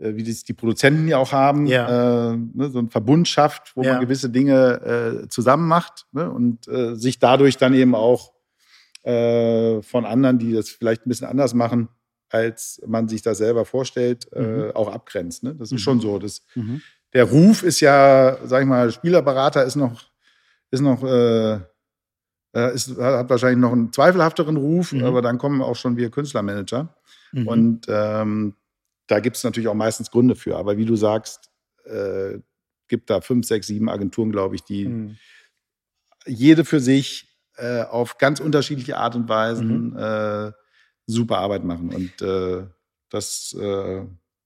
[0.00, 2.32] äh, wie das die Produzenten ja auch haben, Ja.
[2.32, 3.92] äh, ne, so ein Verbund schafft, wo Ja.
[3.94, 8.32] man gewisse Dinge äh, zusammen macht ne, und äh, sich dadurch dann eben auch
[9.08, 11.88] äh, von anderen, die das vielleicht ein bisschen anders machen,
[12.30, 14.70] als man sich das selber vorstellt, äh, Mhm.
[14.74, 15.42] auch abgrenzt.
[15.44, 15.54] Ne?
[15.54, 15.78] Das ist Mhm.
[15.78, 16.18] schon so.
[16.18, 16.82] Das, Mhm.
[17.14, 20.02] der Ruf ist ja, sag ich mal, Spielerberater ist noch,
[20.70, 21.54] ist noch, äh,
[22.54, 25.04] äh, ist, hat wahrscheinlich noch einen zweifelhafteren Ruf, Mhm.
[25.04, 26.94] aber dann kommen auch schon wir Künstlermanager.
[27.32, 27.48] Mhm.
[27.48, 28.54] Und ähm,
[29.06, 30.56] da gibt es natürlich auch meistens Gründe für.
[30.56, 31.50] Aber wie du sagst,
[31.84, 32.38] äh,
[32.88, 35.16] gibt da fünf, sechs, sieben Agenturen, glaube ich, die Mhm.
[36.26, 37.27] jede für sich
[37.58, 39.96] äh, auf ganz unterschiedliche Art und Weisen Mhm.
[39.98, 40.52] äh,
[41.06, 41.92] super Arbeit machen.
[41.94, 42.66] Und äh,
[43.10, 44.02] das äh,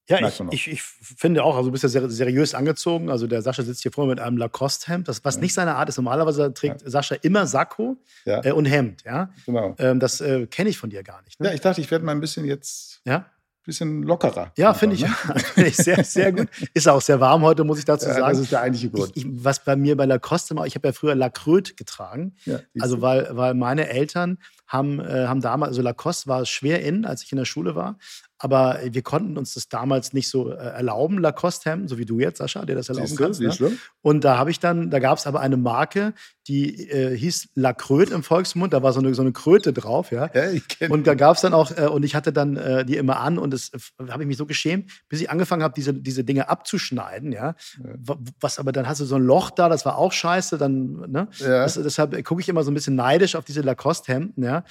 [0.08, 0.52] Ja, Merkt ich, man auch.
[0.52, 3.08] ich, ich finde auch, also du bist ja sehr seriös angezogen.
[3.10, 5.40] Also der Sascha sitzt hier vor mir mit einem Lacoste-Hemd, das, was Ja.
[5.42, 5.96] nicht seine Art ist.
[5.96, 9.30] Normalerweise trägt Sascha immer Sakko ja, äh, und Hemd, ja.
[9.46, 9.74] genau.
[9.78, 11.40] Ähm, das äh, kenne ich von dir gar nicht.
[11.40, 11.48] Ne?
[11.48, 13.26] Ja, ich dachte, ich werde mal ein bisschen jetzt Ja,
[13.64, 14.52] bisschen lockerer.
[14.56, 15.14] ja finde ich, ne?
[15.56, 16.48] ich sehr, sehr gut.
[16.74, 18.28] Ist auch sehr warm heute, muss ich dazu Ja, sagen.
[18.34, 19.12] das ist der eigentliche Grund.
[19.14, 22.34] Ich, ich, was bei mir bei Lacoste immer, ich habe ja früher Lacröte getragen.
[22.44, 27.04] ja, Also weil, weil meine Eltern haben, äh, haben damals, also Lacoste war schwer in,
[27.04, 27.98] als ich in der Schule war,
[28.42, 32.38] aber wir konnten uns das damals nicht so äh, erlauben, Lacoste-Hemden, so wie du jetzt,
[32.38, 33.40] Sascha, der das erlauben Siehst du, kannst.
[33.40, 33.50] Ne?
[33.56, 33.72] du?
[34.00, 36.12] Und da habe ich dann, da gab es aber eine Marke,
[36.48, 40.28] die äh, hieß Lacröte im Volksmund, da war so eine, so eine Kröte drauf, ja.
[40.34, 42.96] Ja, ich Und da gab es dann auch, äh, und ich hatte dann äh, die
[42.96, 43.70] immer an und das
[44.10, 47.42] habe ich mich so geschämt, bis ich angefangen habe, diese, diese Dinge abzuschneiden, ja.
[47.42, 47.54] Ja.
[47.96, 51.04] Wa- Was aber dann hast du so ein Loch da, das war auch scheiße, dann,
[51.08, 51.28] ne?
[51.38, 51.62] Ja.
[51.62, 54.64] Das, deshalb gucke ich immer so ein bisschen neidisch auf diese Lacoste-Hemden, ja.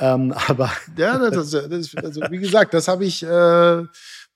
[0.00, 3.22] Ähm, aber Ja, das, das, das, also wie gesagt, das habe ich.
[3.22, 3.84] Äh,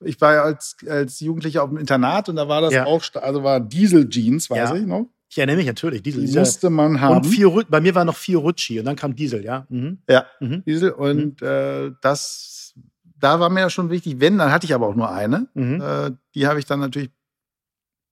[0.04, 2.84] ich war als, als Jugendlicher auf dem Internat und da war das Ja.
[2.84, 4.74] auch, also war Diesel-Jeans, weiß Ja.
[4.76, 5.06] ich noch.
[5.30, 6.26] ich erinnere mich natürlich, Diesel.
[6.26, 7.16] Die musste man haben.
[7.18, 9.66] und vier, Ru- bei mir war noch vier Rutschi und dann kam Diesel, ja.
[9.70, 9.98] Mhm.
[10.10, 10.62] ja, Mhm.
[10.66, 10.90] Diesel.
[10.90, 12.74] Und äh, das,
[13.18, 15.46] da war mir ja schon wichtig, wenn, dann hatte ich aber auch nur eine.
[15.54, 15.80] Mhm.
[15.80, 17.10] Äh, die habe ich dann natürlich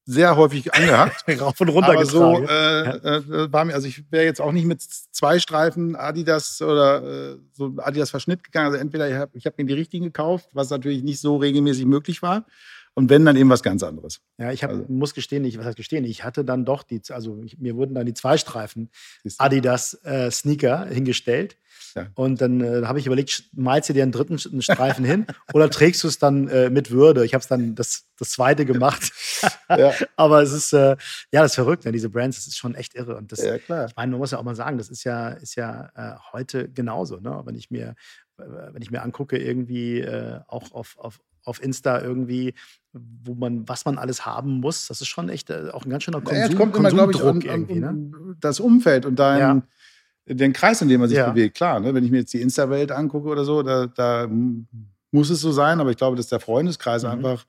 [0.05, 1.25] sehr häufig angehabt.
[1.41, 3.05] Rauf und runter Aber so getragen.
[3.05, 7.33] äh, äh, war mir, also ich wäre jetzt auch nicht mit zwei Streifen Adidas oder
[7.33, 8.67] äh, so Adidas Verschnitt gegangen.
[8.67, 11.87] Also entweder ich habe ich hab mir die richtigen gekauft, was natürlich nicht so regelmäßig
[11.87, 12.47] möglich war.
[12.95, 14.21] Und wenn, dann eben was ganz anderes.
[14.37, 17.01] ja, ich hab, also- muss gestehen, ich, was heißt gestehen, ich hatte dann doch die,
[17.09, 18.91] also ich, mir wurden dann die zwei Streifen?
[19.39, 21.57] Adidas äh, Sneaker hingestellt.
[21.95, 22.07] Ja.
[22.15, 25.71] Und dann äh, habe ich überlegt, malst du dir einen dritten einen Streifen hin oder
[25.71, 27.25] trägst du es dann äh, mit Würde?
[27.25, 29.13] Ich habe es dann das, das zweite gemacht.
[29.69, 30.97] Ja, Aber es ist, äh,
[31.33, 31.93] ja, das ist verrückt, ne?
[31.93, 33.17] diese Brands, das ist schon echt irre.
[33.17, 33.87] Und das, ja, klar.
[33.87, 36.69] ich meine, man muss ja auch mal sagen, das ist ja, ist ja äh, heute
[36.69, 37.17] genauso.
[37.17, 37.41] Ne?
[37.45, 37.95] Wenn ich mir,
[38.39, 42.55] äh, wenn ich mir angucke, irgendwie äh, auch auf, auf, auf Insta irgendwie,
[42.93, 46.21] wo man, was man alles haben muss, das ist schon echt auch ein ganz schöner
[46.21, 47.81] Konsum, Ja, kommt immer, glaube ich, Konsumdruck um, um, irgendwie.
[47.81, 48.37] Ne?
[48.41, 49.63] das Umfeld und dein, Ja.
[50.27, 51.31] Den Kreis, in dem man sich Ja.
[51.31, 51.57] bewegt.
[51.57, 51.95] Klar, ne?
[51.95, 54.29] wenn ich mir jetzt die Insta-Welt angucke oder so, da, da
[55.11, 57.09] muss es so sein, aber ich glaube, dass der Freundeskreis Mhm.
[57.11, 57.45] einfach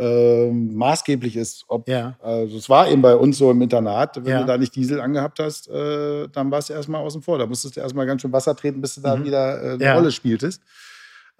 [0.00, 1.64] ähm, maßgeblich ist.
[1.66, 2.16] Ob, Ja.
[2.20, 4.40] Also es war eben bei uns so im Internat, wenn Ja.
[4.40, 7.36] du da nicht Diesel angehabt hast, äh, dann warst du erstmal außen vor.
[7.36, 9.24] Da musstest du erstmal ganz schön Wasser treten, bis du da Mhm.
[9.24, 9.94] wieder äh, eine Ja.
[9.94, 10.62] Rolle spieltest.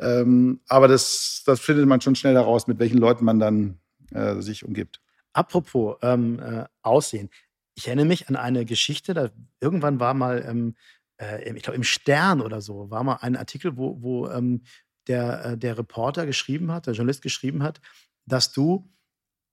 [0.00, 3.78] Ähm, aber das, das findet man schon schnell heraus, mit welchen Leuten man dann
[4.12, 5.00] äh, sich umgibt.
[5.32, 7.30] Apropos ähm, äh, Aussehen.
[7.78, 10.74] Ich erinnere mich an eine Geschichte, da irgendwann war mal, ähm,
[11.20, 14.62] äh, ich glaube im Stern oder so, war mal ein Artikel, wo, wo ähm,
[15.06, 17.80] der, äh, der Reporter geschrieben hat, der Journalist geschrieben hat,
[18.26, 18.90] dass du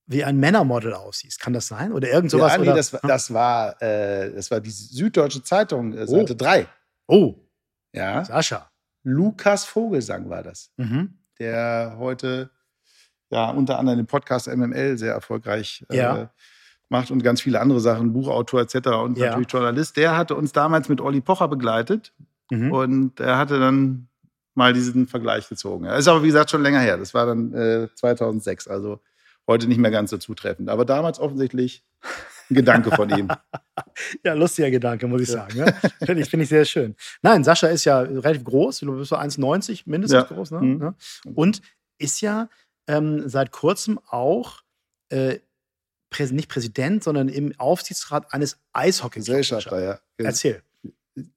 [0.08, 1.40] wie ein Männermodel aussiehst.
[1.40, 1.92] Kann das sein?
[1.92, 2.54] Oder irgend sowas?
[2.54, 2.76] ja, nee, oder?
[2.76, 6.68] das, war- das, war, äh, das war die Süddeutsche Zeitung, äh, Seite 3.
[7.08, 7.36] oh,
[7.94, 8.26] Ja.
[8.26, 8.72] Sascha.
[9.04, 11.20] Lukas Vogelsang war das, Mhm.
[11.38, 12.50] der heute
[13.30, 16.34] ja unter anderem den Podcast MML sehr erfolgreich äh, Ja.
[16.90, 18.76] Macht und ganz viele andere Sachen, Buchautor etc.
[19.04, 19.28] und Ja.
[19.28, 19.98] natürlich Journalist.
[19.98, 22.14] Der hatte uns damals mit Olli Pocher begleitet
[22.52, 22.72] Mhm.
[22.72, 24.08] und er hatte dann
[24.54, 25.86] mal diesen Vergleich gezogen.
[25.86, 26.98] Er ist aber, wie gesagt, schon länger her.
[26.98, 29.00] Das war dann äh, 2006, also
[29.48, 30.70] heute nicht mehr ganz so zutreffend.
[30.70, 31.84] Aber damals offensichtlich
[32.50, 33.28] ein Gedanke von ihm.
[34.24, 35.58] Ja, lustiger Gedanke, muss ich sagen.
[35.58, 35.74] Ne?
[36.04, 36.96] Finde ich, finde ich sehr schön.
[37.22, 40.36] Nein, Sascha ist ja relativ groß, du bist so 1,90 mindestens Ja.
[40.36, 40.52] groß.
[40.52, 40.60] Ne?
[40.62, 40.78] Mhm.
[40.78, 40.96] Ne?
[41.34, 41.62] Und
[41.98, 42.50] ist ja
[42.88, 44.62] ähm, seit kurzem auch
[45.10, 45.40] äh,
[46.32, 50.00] nicht Präsident, sondern im Aufsichtsrat eines eishockey Gesellschafter, ja.
[50.18, 50.62] Erzähl.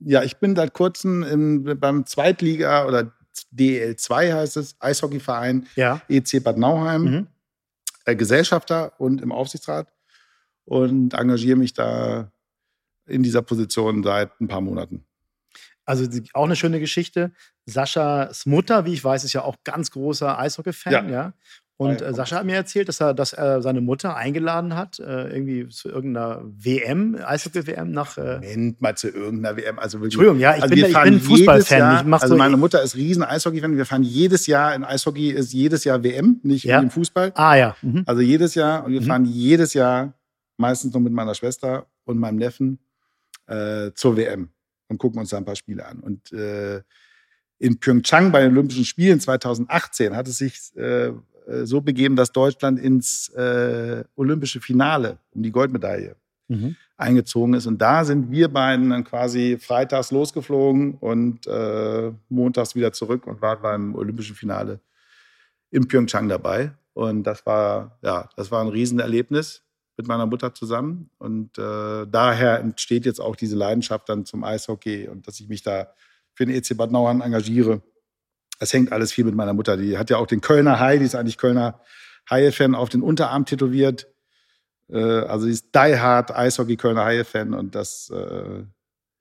[0.00, 3.12] Ja, ich bin seit kurzem im, beim Zweitliga oder
[3.56, 6.00] DL2 heißt es, Eishockeyverein Ja.
[6.08, 7.26] EC Bad Nauheim, Mhm.
[8.04, 9.92] äh, Gesellschafter und im Aufsichtsrat
[10.64, 12.32] und engagiere mich da
[13.06, 15.04] in dieser Position seit ein paar Monaten.
[15.84, 17.32] Also auch eine schöne Geschichte.
[17.64, 21.08] Saschas Mutter, wie ich weiß, ist ja auch ganz großer Eishockey-Fan, ja.
[21.10, 21.32] Ja.
[21.80, 24.98] Und Ja, äh, Sascha hat mir erzählt, dass er, dass er seine Mutter eingeladen hat,
[24.98, 28.18] äh, irgendwie zu irgendeiner WM, Eishockey-WM nach.
[28.18, 29.78] Äh, Moment mal zu irgendeiner WM.
[29.78, 31.78] Also wirklich, Entschuldigung, ja, ich also bin, wir ich bin Fußballfan.
[31.78, 33.76] Jahr- Ich also so, meine Mutter ist riesen Eishockey-Fan.
[33.76, 36.80] Wir fahren jedes Jahr in Eishockey ist jedes Jahr WM, nicht Ja.
[36.80, 37.30] im Fußball.
[37.36, 37.76] ah ja.
[37.82, 38.02] Mhm.
[38.06, 39.06] Also jedes Jahr und wir Mhm.
[39.06, 40.14] fahren jedes Jahr
[40.56, 42.80] meistens noch mit meiner Schwester und meinem Neffen
[43.46, 44.48] äh, zur WM
[44.88, 46.00] und gucken uns da ein paar Spiele an.
[46.00, 46.82] Und äh,
[47.60, 51.10] in Pyeongchang bei den Olympischen Spielen 2018 hat es sich äh,
[51.64, 56.16] so begeben, dass Deutschland ins äh, olympische Finale um die Goldmedaille
[56.50, 56.76] Mhm.
[56.96, 57.66] eingezogen ist.
[57.66, 63.42] Und da sind wir beiden dann quasi freitags losgeflogen und äh, montags wieder zurück und
[63.42, 64.80] waren beim olympischen Finale
[65.70, 66.72] in Pyeongchang dabei.
[66.94, 69.62] Und das war, ja, das war ein Riesenerlebnis
[69.98, 71.10] mit meiner Mutter zusammen.
[71.18, 75.62] Und äh, daher entsteht jetzt auch diese Leidenschaft dann zum Eishockey und dass ich mich
[75.62, 75.88] da
[76.32, 77.82] für den EC Bad Nauheim engagiere.
[78.58, 79.76] Das hängt alles viel mit meiner Mutter.
[79.76, 81.80] Die hat ja auch den Kölner Hai, die ist eigentlich Kölner
[82.30, 84.08] Haie-Fan, auf den Unterarm tätowiert.
[84.90, 88.64] Äh, also sie ist die hard Eishockey Kölner Haie-Fan und das äh,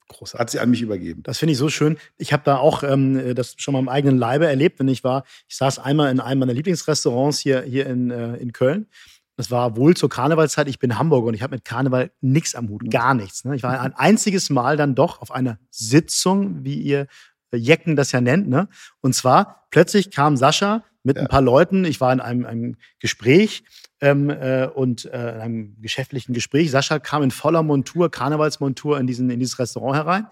[0.10, 0.40] Großartig.
[0.40, 1.24] hat sie an mich übergeben.
[1.24, 1.98] Das finde ich so schön.
[2.18, 5.24] Ich habe da auch ähm, das schon mal im eigenen Leibe erlebt, wenn ich war.
[5.48, 8.88] Ich saß einmal in einem meiner Lieblingsrestaurants hier, hier in, äh, in Köln.
[9.36, 10.68] Das war wohl zur Karnevalszeit.
[10.68, 13.46] Ich bin Hamburger und ich habe mit Karneval nichts am Hut, gar nichts.
[13.46, 13.56] Ne?
[13.56, 17.08] Ich war ein einziges Mal dann doch auf einer Sitzung, wie ihr
[17.56, 18.48] Jecken das ja nennt.
[18.50, 18.68] Ne?
[19.02, 21.30] Und zwar plötzlich kam Sascha mit ein Ja.
[21.30, 21.86] paar Leuten.
[21.86, 23.64] Ich war in einem, einem Gespräch
[24.02, 26.70] ähm, äh, und äh, in einem geschäftlichen Gespräch.
[26.70, 30.28] Sascha kam in voller Montur, Karnevalsmontur in, diesen, in dieses Restaurant herein.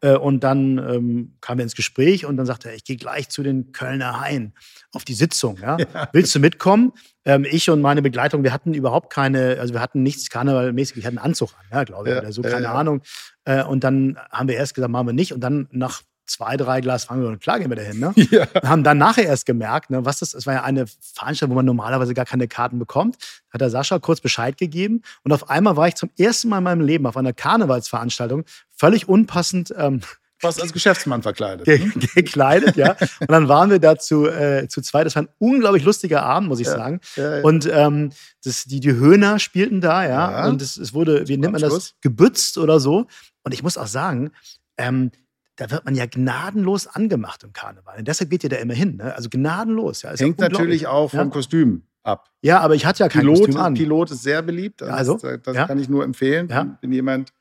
[0.00, 3.28] Äh, und dann ähm, kamen wir ins Gespräch und dann sagte er, ich gehe gleich
[3.28, 4.52] zu den Kölner Haien
[4.92, 5.58] auf die Sitzung.
[5.62, 5.78] Ja?
[6.12, 6.92] Willst du mitkommen?
[7.24, 11.04] Ähm, ich und meine Begleitung, wir hatten überhaupt keine, also wir hatten nichts karnevalmäßig, ich
[11.06, 12.74] hatte einen Anzug an, ja, glaube ich, Ja, oder so, ja, keine ja.
[12.74, 13.00] Ahnung.
[13.44, 15.32] Äh, und dann haben wir erst gesagt, machen wir nicht.
[15.32, 18.00] Und dann nach zwei, drei Glas Wein, wir, klar gehen wir dahin.
[18.00, 18.12] Ne?
[18.30, 18.46] Ja.
[18.52, 21.56] Wir haben dann nachher erst gemerkt, ne, was das, es war ja eine Veranstaltung, wo
[21.56, 23.16] man normalerweise gar keine Karten bekommt.
[23.50, 26.64] Hat der Sascha kurz Bescheid gegeben und auf einmal war ich zum ersten Mal in
[26.64, 28.44] meinem Leben auf einer Karnevalsveranstaltung
[28.76, 30.00] völlig unpassend ähm,
[30.38, 31.64] Fast als Geschäftsmann verkleidet.
[31.64, 31.92] ge ne?
[32.14, 32.94] gekleidet, ja.
[33.20, 35.06] Und dann waren wir da zu, äh, zu zweit.
[35.06, 37.00] Das war ein unglaublich lustiger Abend, muss ich Ja, sagen.
[37.16, 37.42] Ja, ja.
[37.42, 38.10] Und ähm,
[38.44, 40.46] das, die, die Höhner spielten da, ja.
[40.46, 43.06] Und es, es wurde, wie nennt man das, gebützt oder so.
[43.44, 44.30] Und ich muss auch sagen,
[44.76, 45.10] ähm,
[45.56, 47.98] da wird man ja gnadenlos angemacht im Karneval.
[47.98, 48.96] Und deshalb geht ihr da immer hin.
[48.96, 49.14] Ne?
[49.14, 50.02] Also gnadenlos.
[50.02, 51.24] Ja, Hängt ja natürlich auch vom Ja.
[51.26, 52.30] Kostüm ab.
[52.42, 53.74] Ja, aber ich hatte ja kein Pilot, Kostüm an.
[53.74, 54.80] Pilot ist sehr beliebt.
[54.82, 56.78] Ja, also, das das kann ich nur empfehlen, Ja.
[56.80, 57.32] wenn jemand.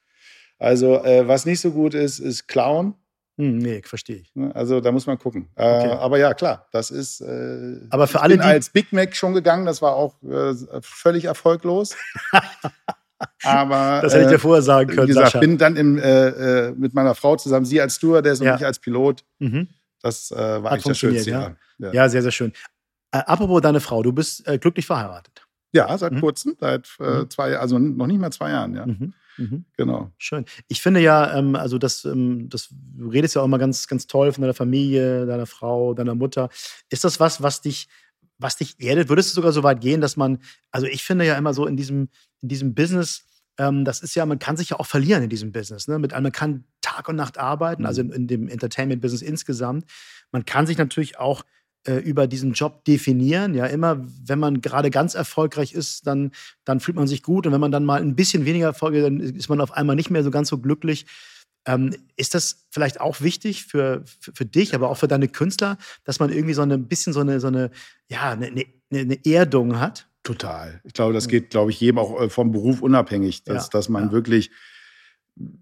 [0.58, 2.96] Also, äh, was nicht so gut ist, ist Clown.
[3.38, 4.34] Hm, nee, verstehe ich.
[4.34, 4.56] Ne?
[4.56, 5.50] Also, da muss man gucken.
[5.56, 5.92] Äh, Okay.
[6.00, 7.20] Aber ja, klar, das ist.
[7.20, 10.16] Äh, Aber für ich alle, bin die- als Big Mac schon gegangen, das war auch
[10.24, 11.96] äh, völlig erfolglos.
[13.44, 14.02] aber.
[14.02, 15.40] Das hätte ich äh, dir vorher sagen wie können, gesagt, Sascha.
[15.40, 18.56] bin dann im, äh, äh, mit meiner Frau zusammen, sie als Stewardess und Ja.
[18.56, 19.24] ich als Pilot.
[19.40, 19.68] Mhm.
[20.02, 21.56] Das äh, war Hat eigentlich das schönste ja.
[21.80, 21.92] Ja.
[21.94, 22.54] Ja, sehr, sehr schön.
[23.12, 25.46] Äh, apropos deine Frau, du bist äh, glücklich verheiratet.
[25.72, 26.22] Ja, seit Mhm.
[26.22, 27.30] kurzem, seit äh, Mhm.
[27.30, 28.86] zwei, also noch nicht mal zwei Jahren, ja.
[28.86, 29.14] Mhm.
[29.38, 29.66] Mhm.
[29.76, 30.12] Genau.
[30.18, 30.46] Schön.
[30.70, 34.08] Ich finde ja, ähm, also das, ähm, das, du redest ja auch immer ganz, ganz
[34.08, 36.48] toll von deiner Familie, deiner Frau, deiner Mutter.
[36.90, 37.90] Ist das was, was dich,
[38.38, 39.10] was dich erdet?
[39.10, 40.40] Würdest du sogar so weit gehen, dass man,
[40.72, 42.10] also ich finde ja immer so in diesem,
[42.42, 43.24] in diesem Business,
[43.58, 45.88] ähm, das ist ja, man kann sich ja auch verlieren in diesem Business.
[45.88, 46.00] Ne?
[46.00, 49.86] Mit, man kann Tag und Nacht arbeiten, also in, in dem Entertainment-Business insgesamt.
[50.32, 51.44] Man kann sich natürlich auch
[51.86, 53.54] äh, über diesen Job definieren.
[53.54, 56.32] Ja, immer, wenn man gerade ganz erfolgreich ist, dann,
[56.66, 57.48] dann fühlt man sich gut.
[57.48, 59.96] Und wenn man dann mal ein bisschen weniger Erfolg hat, dann ist man auf einmal
[59.96, 61.06] nicht mehr so ganz so glücklich.
[61.68, 65.78] Ähm, ist das vielleicht auch wichtig für, für, für dich, aber auch für deine Künstler,
[66.04, 67.72] dass man irgendwie so eine- ein bisschen so eine, so eine,
[68.08, 70.08] ja, eine, eine eine, Erdung hat.
[70.24, 70.80] Total.
[70.84, 73.90] Ich glaube, das geht, glaube ich, jedem auch äh, vom Beruf unabhängig, dass, Ja, dass
[73.90, 74.12] man ja.
[74.12, 74.52] wirklich,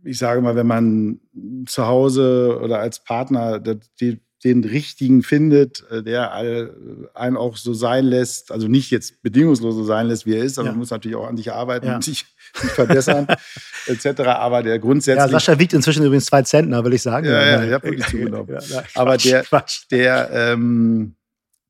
[0.03, 1.19] ich sage mal, wenn man
[1.65, 6.73] zu Hause oder als Partner die, den richtigen findet, äh, der all-
[7.13, 10.57] einen auch so sein lässt, also nicht jetzt bedingungslos so sein lässt, wie er ist,
[10.59, 10.71] aber Ja.
[10.73, 11.95] man muss natürlich auch an sich arbeiten Ja.
[11.95, 12.25] und sich,
[12.61, 13.27] sich verbessern,
[13.87, 14.21] etc.
[14.21, 17.25] Aber der Ja, grundsätzlich Sascha wiegt inzwischen übrigens zwei Zentner, will ich sagen.
[17.25, 17.67] Ja, ja, nein.
[17.69, 18.49] ich hab wirklich zugenommen.
[18.49, 19.83] Ja, nein, Aber der- Quatsch.
[19.91, 21.15] der, ähm,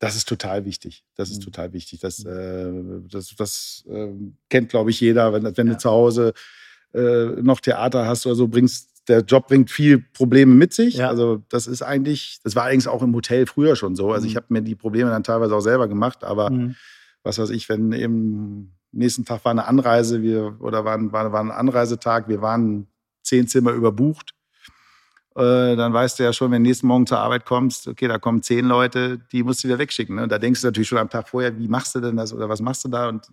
[0.00, 1.04] das ist total wichtig.
[1.16, 1.44] Das ist Mhm.
[1.44, 2.00] total wichtig.
[2.00, 2.72] Das, äh,
[3.10, 4.08] das, das äh,
[4.50, 5.32] kennt, glaube ich, jeder.
[5.32, 5.72] Wenn, wenn Ja.
[5.74, 6.32] du zu Hause
[6.92, 10.94] äh, noch Theater hast oder so, bringst der Job bringt viel Probleme mit sich.
[10.96, 11.08] Ja.
[11.08, 14.12] Also das ist eigentlich, das war allerdings auch im Hotel früher schon so.
[14.12, 14.36] Also ich Mhm.
[14.36, 16.74] habe mir die Probleme dann teilweise auch selber gemacht, aber Mhm.
[17.22, 21.32] was weiß ich, wenn eben nächsten Tag war eine Anreise, wir oder war, ein- war,
[21.32, 22.86] war ein Anreisetag, wir waren
[23.22, 24.32] zehn Zimmer überbucht.
[25.36, 28.18] Äh, dann weißt du ja schon, wenn du nächsten Morgen zur Arbeit kommst, okay, da
[28.18, 30.14] kommen zehn Leute, die musst du wieder wegschicken.
[30.16, 30.22] Ne?
[30.22, 32.48] Und da denkst du natürlich schon am Tag vorher, wie machst du denn das oder
[32.48, 33.08] was machst du da?
[33.08, 33.26] Und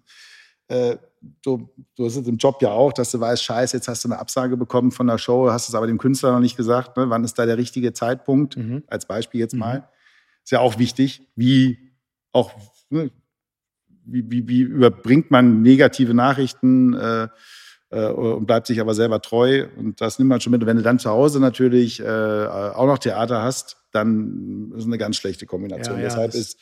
[0.71, 0.97] äh,
[1.43, 4.09] du, du hast es im Job ja auch, dass du weißt, scheiße, jetzt hast du
[4.09, 6.97] eine Absage bekommen von der Show, hast es aber dem Künstler noch nicht gesagt.
[6.97, 7.09] Ne?
[7.09, 8.57] Wann ist da der richtige Zeitpunkt?
[8.57, 8.83] Mhm.
[8.87, 9.59] Als Beispiel jetzt Mhm.
[9.59, 9.89] mal.
[10.43, 11.77] Ist ja auch wichtig, wie
[12.31, 12.51] auch
[12.89, 13.11] ne,
[14.05, 17.27] wie, wie, wie überbringt man negative Nachrichten äh,
[17.91, 19.67] äh, und bleibt sich aber selber treu.
[19.77, 20.61] Und das nimmt man schon mit.
[20.61, 24.85] Und wenn du dann zu Hause natürlich äh, auch noch Theater hast, dann ist es
[24.87, 25.97] eine ganz schlechte Kombination.
[25.97, 26.57] Ja, ja, Deshalb ist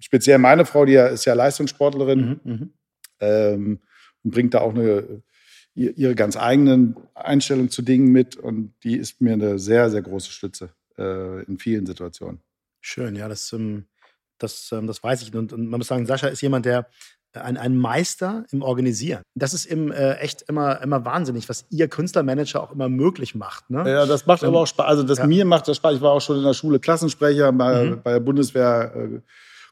[0.00, 2.72] speziell meine Frau, die ja, ist ja Leistungssportlerin, Mhm.
[3.20, 3.78] Ähm,
[4.24, 5.22] und bringt da auch eine,
[5.74, 8.36] ihr- ihre ganz eigenen Einstellungen zu Dingen mit.
[8.36, 12.40] Und die ist mir eine sehr, sehr große Stütze äh, in vielen Situationen.
[12.80, 13.84] Schön, ja, das, ähm,
[14.38, 15.34] das, ähm, das weiß ich.
[15.34, 16.86] Und, und man muss sagen, Sascha ist jemand, der
[17.32, 19.22] äh, ein, ein Meister im Organisieren.
[19.34, 23.68] Das ist im, äh, echt immer, immer wahnsinnig, was ihr Künstlermanager auch immer möglich macht.
[23.70, 23.84] Ne?
[23.88, 24.86] Ja, das macht Ähm, aber auch Spaß.
[24.86, 25.26] Also das ja.
[25.26, 25.94] mir macht das Spaß.
[25.96, 28.02] Ich war auch schon in der Schule Klassensprecher, bei, Mhm.
[28.02, 29.20] bei der Bundeswehr äh,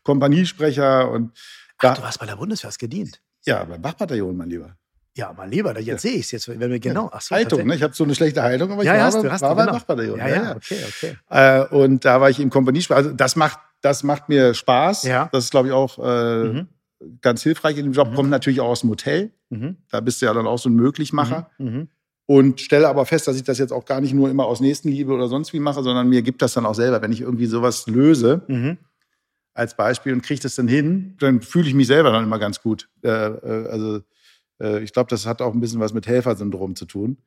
[0.05, 1.33] Kompaniesprecher und
[1.79, 3.21] Ach, da, du hast bei der Bundeswehr hast gedient.
[3.47, 4.77] Ja, beim Wachbataillon, mein Lieber.
[5.17, 5.99] Ja, mein Lieber, jetzt Ja.
[5.99, 6.49] sehe ich es jetzt.
[6.49, 7.11] Wenn wir genau.
[7.13, 7.75] Ach so, Haltung, ne?
[7.75, 9.55] Ich habe so eine schlechte Haltung, aber ich Ja, war, hast beim- du, hast war
[9.57, 9.77] beim genau.
[9.79, 10.19] Wachbataillon.
[10.19, 11.17] Ja, ja, okay, okay.
[11.31, 12.97] Äh, und da war ich im Kompaniesprecher.
[12.99, 15.03] Also das macht, das macht mir Spaß.
[15.05, 15.29] Ja.
[15.33, 16.69] Das ist, glaube ich, auch äh, Mhm.
[17.21, 18.11] ganz hilfreich in dem Job.
[18.11, 18.15] Mhm.
[18.15, 19.33] Kommt natürlich auch aus dem Hotel.
[19.51, 19.77] Mhm.
[19.91, 21.51] Da bist du ja dann auch so ein Möglichmacher.
[21.59, 21.67] Mhm.
[21.67, 21.89] Mhm.
[22.27, 25.11] Und stelle aber fest, dass ich das jetzt auch gar nicht nur immer aus Nächstenliebe
[25.13, 27.87] oder sonst wie mache, sondern mir gibt das dann auch selber, wenn ich irgendwie sowas
[27.87, 28.77] löse, Mhm.
[29.59, 32.63] Als Beispiel und kriege das dann hin, dann fühle ich mich selber dann immer ganz
[32.63, 32.89] gut.
[33.03, 34.01] Äh, äh, also
[34.63, 37.19] äh, ich glaube, das hat auch ein bisschen was mit Helfersyndrom zu tun.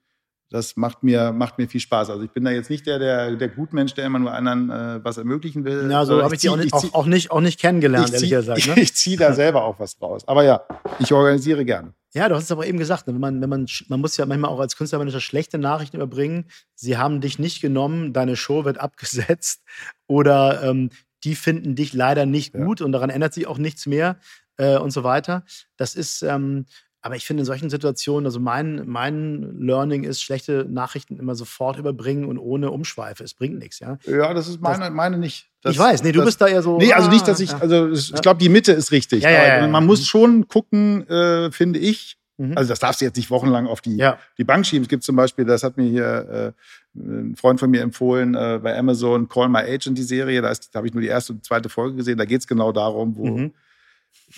[0.49, 2.09] Das macht mir, macht mir viel Spaß.
[2.09, 4.99] Also ich bin da jetzt nicht der, der, der Gutmensch, der immer nur anderen äh,
[5.03, 5.89] was ermöglichen will.
[5.89, 8.13] Ja, so habe ich die nicht, ich zieh- auch, auch, nicht, auch nicht kennengelernt, ich
[8.15, 8.67] ehrlich zieh- gesagt.
[8.67, 8.73] Ne?
[8.81, 10.27] Ich ziehe da selber auch was draus.
[10.27, 10.61] Aber ja,
[10.99, 11.93] ich organisiere gerne.
[12.13, 14.25] Ja, du hast es aber eben gesagt, ne, wenn man, wenn man, man muss ja
[14.25, 16.45] manchmal auch als Künstlermanager schlechte Nachrichten überbringen.
[16.75, 19.61] Sie haben dich nicht genommen, deine Show wird abgesetzt
[20.07, 20.89] oder ähm,
[21.23, 22.63] die finden dich leider nicht Ja.
[22.65, 24.17] gut und daran ändert sich auch nichts mehr
[24.57, 25.43] äh, und so weiter.
[25.77, 26.65] Das ist, ähm,
[27.03, 31.79] aber ich finde in solchen Situationen, also mein, mein Learning ist, schlechte Nachrichten immer sofort
[31.79, 33.23] überbringen und ohne Umschweife.
[33.23, 33.97] Es bringt nichts, ja.
[34.05, 35.49] Ja, das ist meine, meine nicht.
[35.63, 36.77] Das, ich weiß, nee, du das, bist da eher so.
[36.77, 37.57] Nee, also nicht, ah, dass ich, ja.
[37.57, 38.19] also ich Ja.
[38.19, 39.23] glaube, die Mitte ist richtig.
[39.23, 39.67] Ja, ja, ja, ja.
[39.67, 42.17] Man muss schon gucken, äh, finde ich.
[42.49, 42.57] Mhm.
[42.57, 44.17] Also das darfst du jetzt nicht wochenlang auf die, ja.
[44.37, 44.83] die Bank schieben.
[44.83, 46.53] Es gibt zum Beispiel, das hat mir hier
[46.95, 50.41] äh, ein Freund von mir empfohlen, äh, bei Amazon Call My Agent, die Serie.
[50.41, 52.17] Da, ist- da habe ich nur die erste und zweite Folge gesehen.
[52.17, 53.53] Da geht es genau darum, wo Mhm.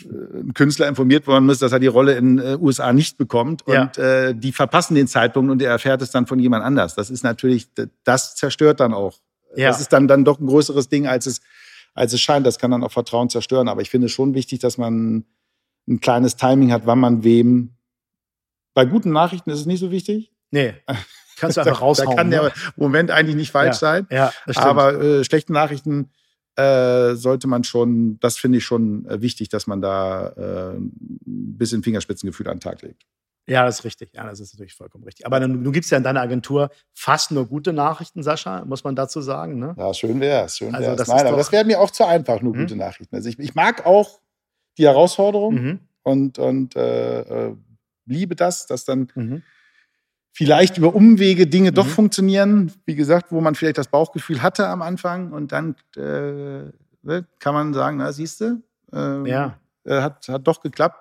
[0.06, 3.64] äh, ein Künstler informiert worden ist, dass er die Rolle in äh, USA nicht bekommt.
[3.68, 3.84] Ja.
[3.84, 6.96] Und äh, die verpassen den Zeitpunkt und er erfährt es dann von jemand anders.
[6.96, 7.68] Das ist natürlich,
[8.04, 9.20] das zerstört dann auch.
[9.56, 9.70] Ja.
[9.70, 11.42] Das ist dann, dann doch ein größeres Ding, als es,
[11.94, 12.46] als es scheint.
[12.46, 13.68] Das kann dann auch Vertrauen zerstören.
[13.68, 15.26] Aber ich finde es schon wichtig, dass man
[15.88, 17.72] ein kleines Timing hat, wann man wem.
[18.74, 20.32] Bei guten Nachrichten ist es nicht so wichtig.
[20.52, 20.74] Nee.
[21.38, 22.10] Kannst du einfach da, raushauen.
[22.12, 22.36] da kann ne?
[22.38, 24.08] der Moment eigentlich nicht falsch sein.
[24.12, 24.68] Ja, das stimmt.
[24.68, 26.12] Aber äh, schlechte Nachrichten
[26.56, 30.92] äh, sollte man schon, das finde ich schon äh, wichtig, dass man da äh, ein
[31.58, 33.04] bisschen Fingerspitzengefühl an den Tag legt.
[33.46, 34.12] Ja, das ist richtig.
[34.14, 35.26] Ja, das ist natürlich vollkommen richtig.
[35.26, 39.20] Aber du gibst ja in deiner Agentur fast nur gute Nachrichten, Sascha, muss man dazu
[39.20, 39.60] sagen.
[39.60, 39.76] Ne?
[39.78, 42.54] Ja, schön wär's, schön Also das Nein, aber das wäre mir auch zu einfach, nur
[42.54, 42.62] Hm?
[42.62, 43.14] gute Nachrichten.
[43.16, 44.22] Also ich, ich mag auch
[44.78, 45.80] die Herausforderung Mhm.
[46.04, 47.20] und, und äh,
[47.50, 47.56] äh,
[48.06, 49.44] liebe das, dass dann Mhm.
[50.32, 51.90] vielleicht über Umwege Dinge doch Mhm.
[51.92, 52.72] funktionieren.
[52.86, 56.72] Wie gesagt, wo man vielleicht das Bauchgefühl hatte am Anfang und dann äh,
[57.06, 58.62] ne, kann man sagen, na siehst du,
[58.94, 59.60] ähm, Ja.
[59.86, 60.98] äh, hat, hat doch geklappt.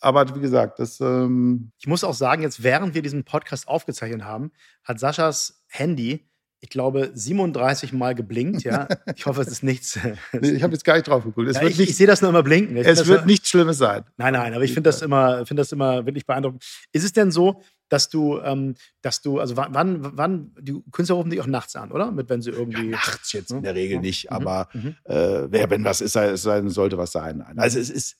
[0.00, 4.22] Aber wie gesagt, das ähm, Ich muss auch sagen, jetzt während wir diesen Podcast aufgezeichnet
[4.22, 4.52] haben,
[4.84, 8.64] hat Saschas Handy, ich glaube, 37 Mal geblinkt.
[8.64, 9.98] Ja, ich hoffe, es ist nichts.
[10.32, 11.54] nee, ich habe jetzt gar nicht drauf geguckt.
[11.54, 12.76] Ja, ich, ich sehe das nur immer blinken.
[12.76, 14.04] Ich es wird nichts Schlimmes sein.
[14.16, 16.64] Nein, nein, aber ich finde das immer, finde das immer wirklich beeindruckend.
[16.92, 21.30] Ist es denn so, dass du, ähm, dass du, also wann, wann, die Künstler rufen
[21.30, 22.10] dich auch nachts an, oder?
[22.10, 22.90] Mit, wenn sie irgendwie.
[22.90, 24.36] Ja, nachts jetzt in der Regel nicht, mhm.
[24.36, 24.96] aber mhm.
[25.04, 27.42] Äh, wer, wenn was ist, sein, sollte was sein.
[27.56, 28.16] Also es ist,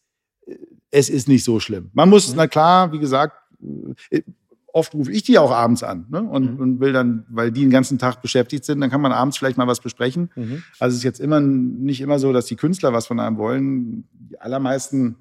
[0.91, 1.91] es ist nicht so schlimm.
[1.93, 2.36] Man muss, mhm.
[2.36, 3.36] na klar, wie gesagt,
[4.11, 4.22] äh,
[4.79, 6.22] oft rufe ich die auch abends an ne?
[6.22, 6.61] und, mhm.
[6.61, 9.59] und, will dann, weil die den ganzen Tag beschäftigt sind, dann kann man abends vielleicht
[9.59, 10.31] mal was besprechen.
[10.37, 10.62] Mhm.
[10.79, 14.09] Also es ist jetzt immer nicht immer so, dass die Künstler was von einem wollen.
[14.12, 15.16] Die allermeisten,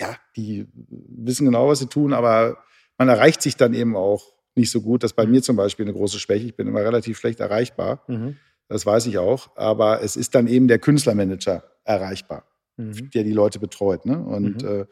[0.00, 2.58] ja, die wissen genau, was sie tun, aber
[2.98, 5.02] man erreicht sich dann eben auch nicht so gut.
[5.02, 6.46] Das ist bei mir zum Beispiel eine große Schwäche.
[6.46, 8.02] Ich bin immer relativ schlecht erreichbar.
[8.08, 8.36] Mhm.
[8.68, 9.50] Das weiß ich auch.
[9.56, 12.44] Aber es ist dann eben der Künstlermanager erreichbar,
[12.76, 13.10] mhm.
[13.10, 14.06] der die Leute betreut.
[14.06, 14.18] Ne?
[14.18, 14.68] Und mhm.
[14.68, 14.86] äh,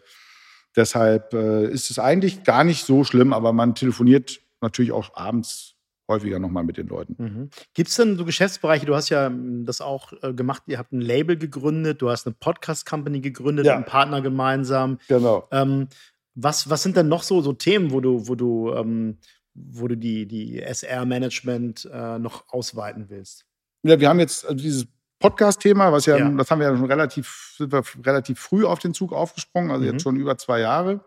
[0.77, 5.75] deshalb äh, ist es eigentlich gar nicht so schlimm, aber man telefoniert natürlich auch abends
[6.09, 7.17] häufiger nochmal mit den Leuten.
[7.19, 7.51] Mhm.
[7.73, 10.93] Gibt es denn so Geschäftsbereiche, du hast ja hm, das auch äh, gemacht, ihr habt
[10.93, 13.75] ein Label gegründet, du hast eine Podcast-Company gegründet, ja.
[13.75, 14.99] einen Partner gemeinsam.
[15.09, 15.49] Genau.
[15.51, 15.89] Ähm,
[16.35, 19.19] was, was sind denn noch so, so Themen, wo du, wo du, ähm,
[19.55, 23.47] wo du die, die SR-Management äh, noch ausweiten willst?
[23.83, 24.87] Ja, wir haben jetzt also dieses
[25.29, 28.79] Podcast-Thema, was ja, ja, das haben wir ja schon relativ, sind wir relativ früh auf
[28.79, 29.93] den Zug aufgesprungen, also mhm.
[29.93, 31.01] jetzt schon über zwei Jahre.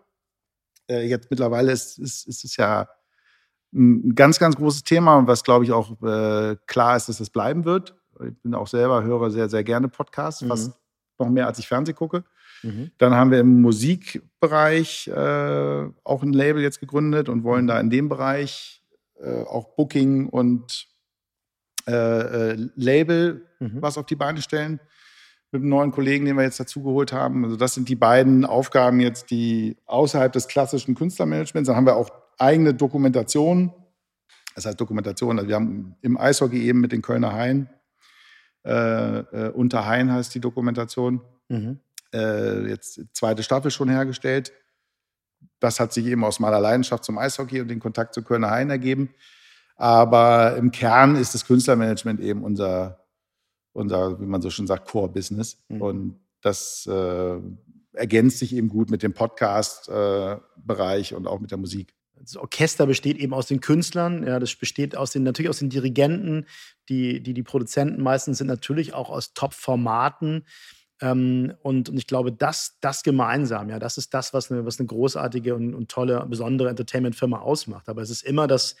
[0.88, 2.88] Äh, jetzt mittlerweile ist, ist, ist es ja
[3.72, 7.30] ein ganz, ganz großes Thema und was, glaube ich, auch äh, klar ist, dass es
[7.30, 7.94] bleiben wird.
[8.26, 10.48] Ich bin auch selber, höre sehr, sehr gerne Podcasts, mhm.
[10.48, 10.72] fast
[11.18, 12.24] noch mehr, als ich Fernsehen gucke.
[12.62, 12.90] Mhm.
[12.98, 17.90] Dann haben wir im Musikbereich äh, auch ein Label jetzt gegründet und wollen da in
[17.90, 18.82] dem Bereich
[19.20, 20.87] äh, auch Booking und
[21.88, 23.80] äh, äh, Label mhm.
[23.80, 24.80] was auf die Beine stellen
[25.50, 27.44] mit einem neuen Kollegen, den wir jetzt dazugeholt haben.
[27.44, 31.68] Also das sind die beiden Aufgaben jetzt, die außerhalb des klassischen Künstlermanagements.
[31.68, 33.72] Dann haben wir auch eigene Dokumentation.
[34.54, 37.70] Das heißt Dokumentation, also wir haben im Eishockey eben mit den Kölner Haien,
[38.64, 41.80] äh, äh, unter Haien heißt die Dokumentation, mhm
[42.12, 44.52] äh, jetzt zweite Staffel schon hergestellt.
[45.60, 48.70] Das hat sich eben aus meiner Leidenschaft zum Eishockey und den Kontakt zu Kölner Hain
[48.70, 49.14] ergeben.
[49.78, 53.06] Aber im Kern ist das Künstlermanagement eben unser,
[53.72, 55.56] unser wie man so schön sagt, Core-Business.
[55.68, 55.80] Mhm.
[55.80, 57.40] Und das äh,
[57.92, 61.94] ergänzt sich eben gut mit dem Podcast-Bereich äh, und auch mit der Musik.
[62.20, 65.70] Das Orchester besteht eben aus den Künstlern, ja, das besteht aus den, natürlich aus den
[65.70, 66.46] Dirigenten,
[66.88, 70.44] die, die, die Produzenten meistens sind natürlich auch aus Top-Formaten.
[71.00, 74.80] Ähm, und, und ich glaube, das, das gemeinsam, ja, das ist das, was eine, was
[74.80, 77.88] eine großartige und, und tolle, besondere Entertainment-Firma ausmacht.
[77.88, 78.74] Aber es ist immer das,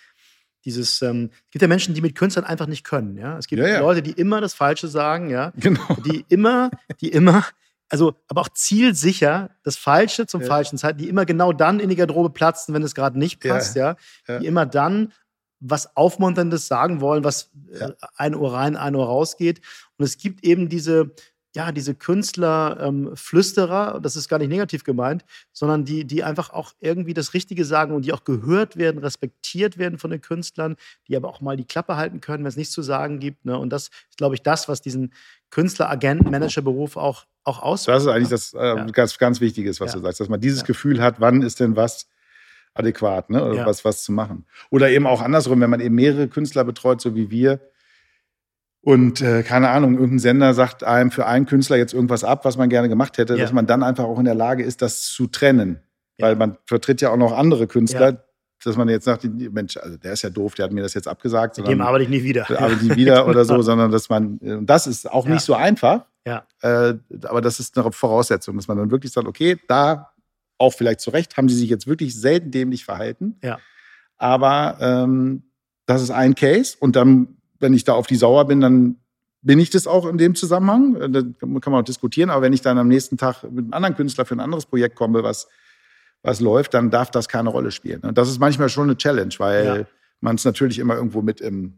[0.64, 3.38] dieses, ähm, es gibt ja Menschen, die mit Künstlern einfach nicht können, ja.
[3.38, 3.80] Es gibt ja, ja.
[3.80, 5.52] Leute, die immer das Falsche sagen, ja.
[5.56, 5.96] Genau.
[6.04, 7.44] Die immer, die immer,
[7.88, 10.46] also, aber auch zielsicher das Falsche zum ja.
[10.46, 13.76] falschen Zeit, die immer genau dann in die Garderobe platzen, wenn es gerade nicht passt,
[13.76, 13.96] ja.
[14.28, 15.12] Die immer dann
[15.60, 19.60] was Aufmunterndes sagen wollen, was äh, ein Ohr rein, ein Ohr rausgeht.
[19.96, 21.14] Und es gibt eben diese,
[21.54, 26.72] ja, diese Künstler-Flüsterer, ähm, das ist gar nicht negativ gemeint, sondern die, die einfach auch
[26.80, 30.76] irgendwie das Richtige sagen und die auch gehört werden, respektiert werden von den Künstlern,
[31.08, 33.46] die aber auch mal die Klappe halten können, wenn es nichts zu sagen gibt.
[33.46, 33.58] Ne?
[33.58, 35.12] Und das ist, glaube ich, das, was diesen
[35.50, 37.96] Künstler, Agenten, Managerberuf auch, auch ausmacht.
[37.96, 38.84] Das ist eigentlich das äh, ja.
[38.84, 39.98] ganz, ganz Wichtiges, was ja.
[39.98, 40.66] du sagst, dass man dieses ja.
[40.66, 42.08] Gefühl hat, wann ist denn was
[42.74, 43.44] adäquat, ne?
[43.44, 44.44] oder was, was zu machen.
[44.70, 47.60] Oder eben auch andersrum, wenn man eben mehrere Künstler betreut, so wie wir,
[48.80, 52.56] und äh, keine Ahnung, irgendein Sender sagt einem für einen Künstler jetzt irgendwas ab, was
[52.56, 53.42] man gerne gemacht hätte, ja.
[53.42, 55.80] dass man dann einfach auch in der Lage ist, das zu trennen.
[56.18, 56.26] Ja.
[56.26, 58.22] Weil man vertritt ja auch noch andere Künstler, ja.
[58.64, 61.08] dass man jetzt sagt, Mensch, also der ist ja doof, der hat mir das jetzt
[61.08, 61.58] abgesagt.
[61.58, 62.48] Mit dem arbeite ich nie wieder.
[62.50, 65.54] Arbeite ich nie wieder oder so, sondern dass man, und das ist auch nicht so
[65.54, 66.06] einfach.
[66.26, 66.46] Ja.
[66.62, 70.12] Äh, aber das ist eine Voraussetzung, dass man dann wirklich sagt, okay, da
[70.58, 73.38] auch vielleicht zu Recht, haben sie sich jetzt wirklich selten dämlich verhalten.
[73.42, 73.58] Ja.
[74.16, 75.44] Aber ähm,
[75.86, 78.96] das ist ein Case und dann wenn ich da auf die sauer bin, dann
[79.42, 80.96] bin ich das auch in dem Zusammenhang.
[80.96, 82.30] Äh, da kann man auch diskutieren.
[82.30, 84.96] Aber wenn ich dann am nächsten Tag mit einem anderen Künstler für ein anderes Projekt
[84.96, 85.48] komme, was,
[86.22, 88.00] was läuft, dann darf das keine Rolle spielen.
[88.02, 89.86] Und das ist manchmal schon eine Challenge, weil ja.
[90.20, 91.74] man es natürlich immer irgendwo mit im,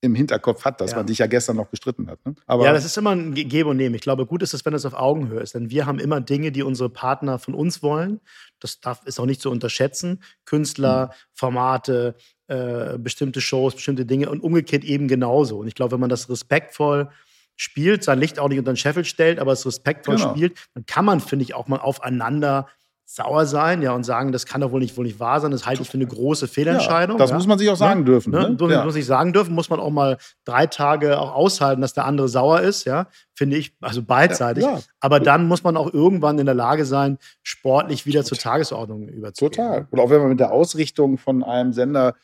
[0.00, 0.98] im Hinterkopf hat, dass ja.
[0.98, 2.24] man sich ja gestern noch gestritten hat.
[2.26, 2.34] Ne?
[2.46, 3.94] Aber ja, das ist immer ein Geben und Nehmen.
[3.94, 5.54] Ich glaube, gut ist es, wenn es auf Augenhöhe ist.
[5.54, 8.20] Denn wir haben immer Dinge, die unsere Partner von uns wollen.
[8.60, 10.22] Das darf, ist auch nicht zu unterschätzen.
[10.44, 11.12] Künstler, mhm.
[11.32, 12.16] Formate,
[12.48, 15.58] äh, bestimmte Shows, bestimmte Dinge und umgekehrt eben genauso.
[15.58, 17.10] Und ich glaube, wenn man das respektvoll
[17.56, 20.30] spielt, sein Licht auch nicht unter den Scheffel stellt, aber es respektvoll genau.
[20.30, 22.68] spielt, dann kann man, finde ich, auch mal aufeinander
[23.10, 25.50] sauer sein, ja, und sagen, das kann doch wohl nicht, wohl nicht wahr sein.
[25.50, 27.16] Das halte ich für eine große Fehlentscheidung.
[27.16, 27.36] Ja, das ja.
[27.36, 28.04] muss man sich auch sagen ne?
[28.06, 28.32] dürfen.
[28.32, 28.50] Ne?
[28.50, 28.72] Ne?
[28.72, 28.84] Ja.
[28.84, 32.28] Muss ich sagen dürfen, muss man auch mal drei Tage auch aushalten, dass der andere
[32.28, 34.66] sauer ist, ja, finde ich, also beidseitig.
[35.00, 38.28] Aber dann muss man auch irgendwann in der Lage sein, sportlich wieder Total.
[38.28, 39.52] zur Tagesordnung überzugehen.
[39.52, 39.88] Total.
[39.90, 42.14] Und auch wenn man mit der Ausrichtung von einem Sender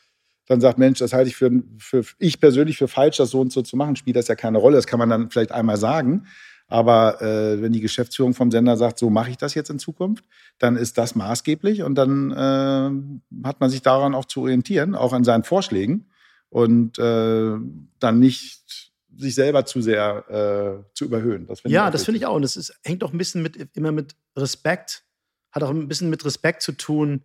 [0.47, 3.51] dann sagt, Mensch, das halte ich für, für ich persönlich für falsch, das so und
[3.51, 4.75] so zu machen, spielt das ja keine Rolle.
[4.75, 6.27] Das kann man dann vielleicht einmal sagen.
[6.67, 10.25] Aber äh, wenn die Geschäftsführung vom Sender sagt, so mache ich das jetzt in Zukunft,
[10.57, 15.13] dann ist das maßgeblich und dann äh, hat man sich daran auch zu orientieren, auch
[15.13, 16.09] an seinen Vorschlägen
[16.49, 17.55] und äh,
[17.99, 21.47] dann nicht sich selber zu sehr äh, zu überhöhen.
[21.47, 22.35] Das ja, das finde ich auch.
[22.35, 25.03] Und es hängt auch ein bisschen mit, immer mit Respekt,
[25.51, 27.23] hat auch ein bisschen mit Respekt zu tun.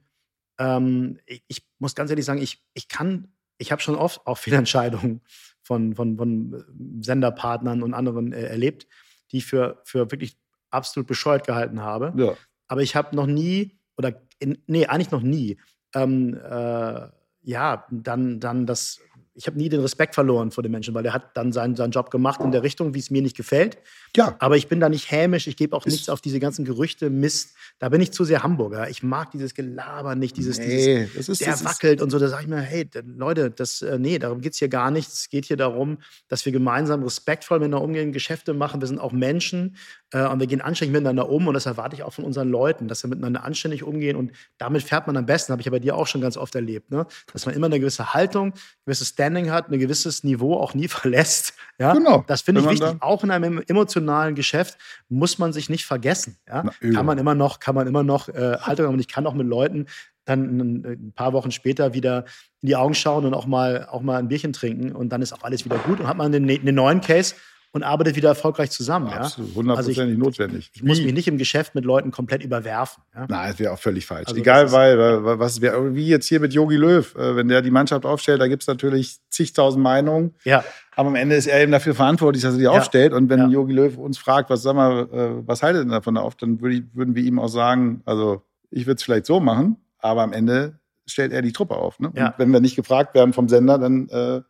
[0.61, 4.39] Ähm, ich, ich, muss ganz ehrlich sagen, ich, ich kann, ich habe schon oft auch
[4.39, 5.23] Fehlentscheidungen
[5.63, 6.65] von, von, von
[7.01, 8.87] Senderpartnern und anderen äh, erlebt,
[9.33, 10.37] die ich für, für wirklich
[10.71, 12.13] absolut bescheuert gehalten habe.
[12.17, 12.35] Ja.
[12.69, 15.59] Aber ich habe noch nie, oder in, nee, eigentlich noch nie,
[15.95, 17.09] ähm, äh,
[17.43, 19.01] ja, dann, dann das
[19.41, 21.93] ich habe nie den Respekt verloren vor dem Menschen, weil er hat dann seinen, seinen
[21.93, 23.79] Job gemacht in der Richtung, wie es mir nicht gefällt.
[24.15, 24.37] Ja.
[24.39, 27.09] Aber ich bin da nicht hämisch, ich gebe auch ist nichts auf diese ganzen Gerüchte,
[27.09, 27.55] Mist.
[27.79, 28.91] Da bin ich zu sehr Hamburger.
[28.91, 32.19] Ich mag dieses Gelaber nicht, dieses, nee, dieses ist, der wackelt und so.
[32.19, 32.87] Da sage ich mir, hey,
[33.17, 35.09] Leute, das, äh, nee, darum geht es hier gar nicht.
[35.09, 35.97] Es geht hier darum,
[36.29, 38.83] dass wir gemeinsam respektvoll miteinander umgehen, Geschäfte machen.
[38.83, 39.77] Wir sind auch Menschen
[40.13, 42.89] äh, und wir gehen anständig miteinander um und das erwarte ich auch von unseren Leuten,
[42.89, 45.79] dass wir miteinander anständig umgehen und damit fährt man am besten, habe ich ja bei
[45.79, 47.07] dir auch schon ganz oft erlebt, ne?
[47.33, 50.89] dass man immer eine gewisse Haltung, ein gewisses Standing hat, ein gewisses Niveau auch nie
[50.89, 51.55] verlässt.
[51.79, 51.93] Ja?
[51.93, 52.25] Genau.
[52.27, 52.97] Das finde ich wichtig.
[53.01, 54.79] Auch in einem emotionalen Geschäft
[55.09, 56.37] muss man sich nicht vergessen.
[56.47, 56.65] Ja?
[56.65, 59.27] Na, kann man immer noch, kann man immer noch äh, Haltung haben und ich kann
[59.27, 59.87] auch mit Leuten
[60.25, 62.25] dann ein paar Wochen später wieder
[62.61, 65.33] in die Augen schauen und auch mal, auch mal ein Bierchen trinken und dann ist
[65.33, 67.35] auch alles wieder gut und hat man einen, einen neuen Case
[67.73, 69.09] und arbeitet wieder erfolgreich zusammen.
[69.09, 70.71] Absolut, hundertprozentig also notwendig.
[70.75, 73.03] Ich, muss mich nicht im Geschäft mit Leuten komplett überwerfen.
[73.15, 73.27] Ja?
[73.29, 74.29] Nein, das wäre auch völlig falsch.
[74.29, 74.99] Also Egal, weil,
[75.39, 78.49] was wär, wie jetzt hier mit Yogi Löw, äh, wenn der die Mannschaft aufstellt, da
[78.49, 80.35] gibt es natürlich zigtausend Meinungen.
[80.45, 80.65] Ja.
[80.97, 82.71] Aber am Ende ist er eben dafür verantwortlich, dass er die ja.
[82.71, 83.13] aufstellt.
[83.13, 86.17] Und wenn Yogi Löw uns fragt, was sag mal, äh, was haltet ihr denn davon
[86.17, 89.39] auf, dann würd ich, würden wir ihm auch sagen, also ich würde es vielleicht so
[89.39, 92.01] machen, aber am Ende stellt er die Truppe auf.
[92.01, 92.13] Ne?
[92.15, 92.29] Ja.
[92.29, 94.43] Und wenn wir nicht gefragt werden vom Sender, dann äh,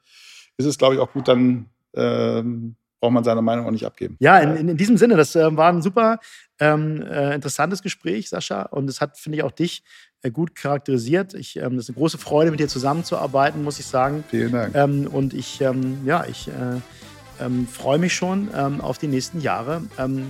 [0.56, 4.16] ist es, glaube ich, auch gut, dann ähm, braucht man seine Meinung auch nicht abgeben.
[4.20, 6.18] Ja, in, in diesem Sinne, das äh, war ein super
[6.60, 8.62] ähm, äh, interessantes Gespräch, Sascha.
[8.62, 9.82] Und es hat, finde ich, auch dich
[10.22, 11.34] äh, gut charakterisiert.
[11.34, 14.22] Ich, ähm, das ist eine große Freude, mit dir zusammenzuarbeiten, muss ich sagen.
[14.28, 14.74] Vielen Dank.
[14.74, 19.40] Ähm, und ich, ähm, ja, ich äh, ähm, freue mich schon ähm, auf die nächsten
[19.40, 19.82] Jahre.
[19.96, 20.26] in,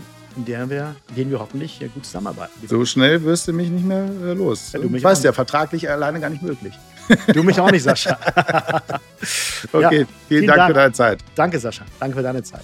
[0.47, 2.53] der wir, in denen wir hoffentlich gut zusammenarbeiten.
[2.69, 4.07] So schnell wirst du mich nicht mehr
[4.37, 4.71] los.
[4.73, 6.73] Ja, du weißt ja, vertraglich alleine gar nicht möglich.
[7.33, 8.19] Du mich auch nicht, Sascha.
[9.73, 11.19] okay, ja, vielen, vielen Dank, Dank, für deine Zeit.
[11.35, 11.85] Danke, Sascha.
[11.99, 12.63] Danke für deine Zeit.